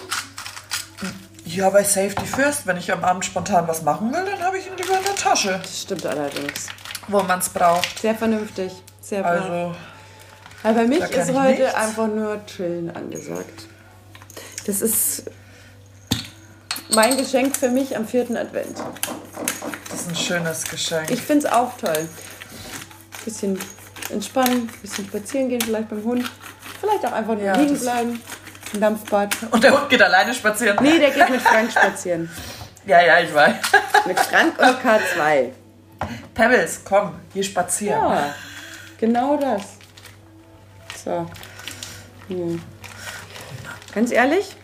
Ja, 1.54 1.70
bei 1.70 1.84
Safety 1.84 2.26
First, 2.26 2.66
wenn 2.66 2.78
ich 2.78 2.92
am 2.92 3.04
Abend 3.04 3.26
spontan 3.26 3.68
was 3.68 3.82
machen 3.84 4.12
will, 4.12 4.26
dann 4.26 4.42
habe 4.42 4.58
ich 4.58 4.66
ihn 4.68 4.74
lieber 4.78 4.98
in 4.98 5.04
der 5.04 5.16
Tasche, 5.16 5.60
Das 5.62 5.82
stimmt 5.82 6.06
allerdings. 6.06 6.68
wo 7.08 7.22
man 7.24 7.40
es 7.40 7.50
braucht. 7.50 8.00
Sehr 8.00 8.16
vernünftig. 8.16 8.72
Sehr. 9.02 9.26
Also, 9.26 9.76
Aber 10.64 10.74
bei 10.74 10.86
mich 10.88 11.00
ist 11.02 11.34
heute 11.34 11.62
nichts. 11.62 11.76
einfach 11.76 12.08
nur 12.08 12.44
Chillen 12.46 12.96
angesagt. 12.96 13.68
Das 14.66 14.82
ist 14.82 15.24
mein 16.96 17.18
Geschenk 17.18 17.56
für 17.56 17.70
mich 17.70 17.96
am 17.96 18.08
vierten 18.08 18.38
Advent. 18.38 18.78
das 19.92 20.02
ist 20.02 20.10
ein 20.10 20.16
schönes 20.16 20.64
Geschenk. 20.64 21.12
Ich 21.12 21.22
finde 21.22 21.48
es 21.48 21.54
auch 21.54 21.78
toll. 21.78 22.08
Bisschen 23.26 23.60
entspannen, 24.10 24.70
bisschen 24.82 25.06
spazieren 25.06 25.50
gehen, 25.50 25.62
vielleicht 25.62 25.90
beim 25.90 26.04
Hund. 26.04 26.30
Vielleicht 26.80 27.06
auch 27.06 27.12
einfach 27.14 27.34
nur 27.36 27.44
Ja, 27.44 27.56
liegen 27.56 27.78
bleiben. 27.80 28.22
Ein 28.74 28.82
Dampfbad. 28.82 29.36
Und 29.52 29.64
der 29.64 29.72
Hund 29.74 29.90
geht 29.90 30.02
alleine 30.02 30.34
spazieren. 30.34 30.78
Nee, 30.82 30.98
der 31.00 31.12
geht 31.12 31.30
mit 31.30 31.42
Frank 31.42 31.72
spazieren. 31.72 32.30
Ja, 32.86 33.02
ja, 33.02 33.18
ich 33.22 33.34
weiß. 33.34 33.56
Mit 34.06 34.20
Frank 34.20 34.60
und 34.60 34.78
K2. 34.84 35.52
Pebbles, 36.34 36.82
komm, 36.84 37.14
hier 37.32 37.44
spazieren. 37.46 37.98
Ja, 37.98 38.36
genau 39.00 39.38
das. 39.38 39.62
So. 41.02 41.26
Hm. 42.28 42.62
Ganz 43.96 44.12
ehrlich, 44.12 44.58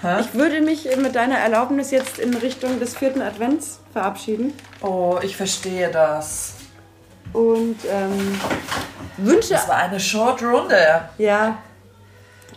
Hä? 0.00 0.20
ich 0.22 0.32
würde 0.32 0.62
mich 0.62 0.88
mit 0.96 1.14
deiner 1.14 1.36
Erlaubnis 1.36 1.90
jetzt 1.90 2.18
in 2.18 2.32
Richtung 2.32 2.80
des 2.80 2.96
vierten 2.96 3.20
Advents 3.20 3.80
verabschieden 3.92 4.54
Oh, 4.80 5.18
ich 5.20 5.36
verstehe 5.36 5.90
das. 5.90 6.54
und 7.34 7.76
ähm, 7.90 8.40
wünsche. 9.18 9.52
Das 9.52 9.68
war 9.68 9.76
eine 9.76 10.00
Short 10.00 10.42
Runde. 10.42 11.10
Ja, 11.18 11.58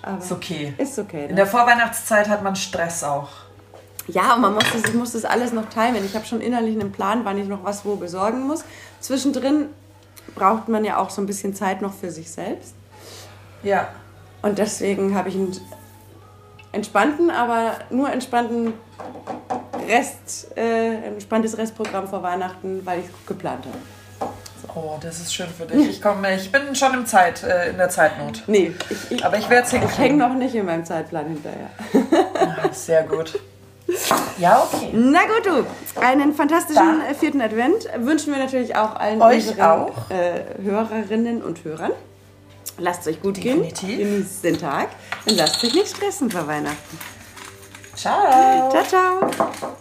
aber 0.08 0.20
Ist 0.24 0.32
okay. 0.32 0.74
ist 0.78 0.98
okay. 1.00 1.24
In 1.24 1.30
Ne? 1.30 1.36
der 1.36 1.48
Vorweihnachtszeit 1.48 2.28
hat 2.30 2.43
man 2.43 2.56
Stress 2.56 3.04
auch. 3.04 3.30
Ja, 4.08 4.36
und 4.36 4.41
man 4.41 4.54
muss 4.54 4.63
das, 4.72 4.84
ich 4.86 4.93
muss 4.93 5.12
das 5.12 5.26
alles 5.26 5.52
noch 5.52 5.67
timen. 5.70 6.04
Ich 6.06 6.15
habe 6.15 6.26
schon 6.26 6.39
innerlich 6.41 6.80
einen 6.80 6.91
Plan, 6.91 7.26
wann 7.26 7.38
ich 7.38 7.48
noch 7.48 7.63
was 7.63 7.84
wo 7.86 7.96
besorgen 7.98 8.48
muss. 8.48 8.63
Zwischendrin 9.02 9.67
braucht 10.36 10.70
man 10.70 10.86
ja 10.86 10.98
auch 10.98 11.10
so 11.10 11.22
ein 11.22 11.26
bisschen 11.26 11.54
Zeit 11.54 11.82
noch 11.82 11.93
für 11.93 12.10
sich 12.10 12.32
selbst. 12.32 12.74
Ja. 13.63 13.89
Und 14.41 14.58
deswegen 14.60 15.15
habe 15.15 15.28
ich 15.30 15.36
einen 15.36 15.58
entspannten, 16.72 17.30
aber 17.32 17.74
nur 17.89 18.10
entspannten 18.10 18.74
Rest, 19.88 20.56
äh, 20.58 20.96
entspanntes 21.08 21.58
Restprogramm 21.58 22.08
vor 22.08 22.24
Weihnachten, 22.24 22.86
weil 22.86 23.00
ich 23.00 23.06
es 23.08 23.26
geplant 23.26 23.65
habe. 23.65 23.78
Oh, 24.79 24.97
das 25.01 25.19
ist 25.19 25.33
schön 25.33 25.47
für 25.57 25.65
dich. 25.65 25.89
Ich 25.89 26.01
komme, 26.01 26.35
ich 26.35 26.51
bin 26.51 26.75
schon 26.75 26.93
im 26.93 27.05
Zeit, 27.05 27.41
äh, 27.43 27.69
in 27.69 27.77
der 27.77 27.89
Zeitnot. 27.89 28.43
Nee, 28.47 28.73
ich, 28.89 29.11
ich, 29.11 29.25
Aber 29.25 29.37
ich 29.37 29.49
werde 29.49 29.65
es 29.67 29.73
ich 29.73 29.97
hänge 29.97 30.17
noch 30.17 30.33
nicht 30.33 30.53
in 30.55 30.65
meinem 30.65 30.85
Zeitplan 30.85 31.27
hinterher. 31.27 31.69
Sehr 32.71 33.03
gut. 33.03 33.39
Ja, 34.37 34.61
okay. 34.63 34.89
Na 34.93 35.21
gut, 35.21 35.45
du. 35.45 36.01
Einen 36.01 36.33
fantastischen 36.33 36.75
Dann- 36.99 37.01
äh, 37.09 37.13
vierten 37.15 37.41
Advent 37.41 37.87
wünschen 37.97 38.33
wir 38.33 38.39
natürlich 38.39 38.75
auch 38.75 38.95
allen 38.97 39.21
Euch 39.21 39.47
unseren 39.47 39.61
auch. 39.61 40.11
Äh, 40.11 40.43
Hörerinnen 40.61 41.41
und 41.41 41.63
Hörern. 41.63 41.91
Lasst 42.79 43.01
es 43.01 43.07
euch 43.07 43.21
gut 43.21 43.37
Definitiv. 43.37 43.87
gehen. 43.89 43.97
Genießt 43.97 44.43
den 44.43 44.59
Tag 44.59 44.89
und 45.27 45.35
lasst 45.37 45.63
euch 45.63 45.73
nicht 45.73 45.95
stressen 45.95 46.29
vor 46.29 46.45
Weihnachten. 46.45 46.99
Ciao. 47.95 48.69
Ciao, 48.69 48.83
ciao. 48.83 49.77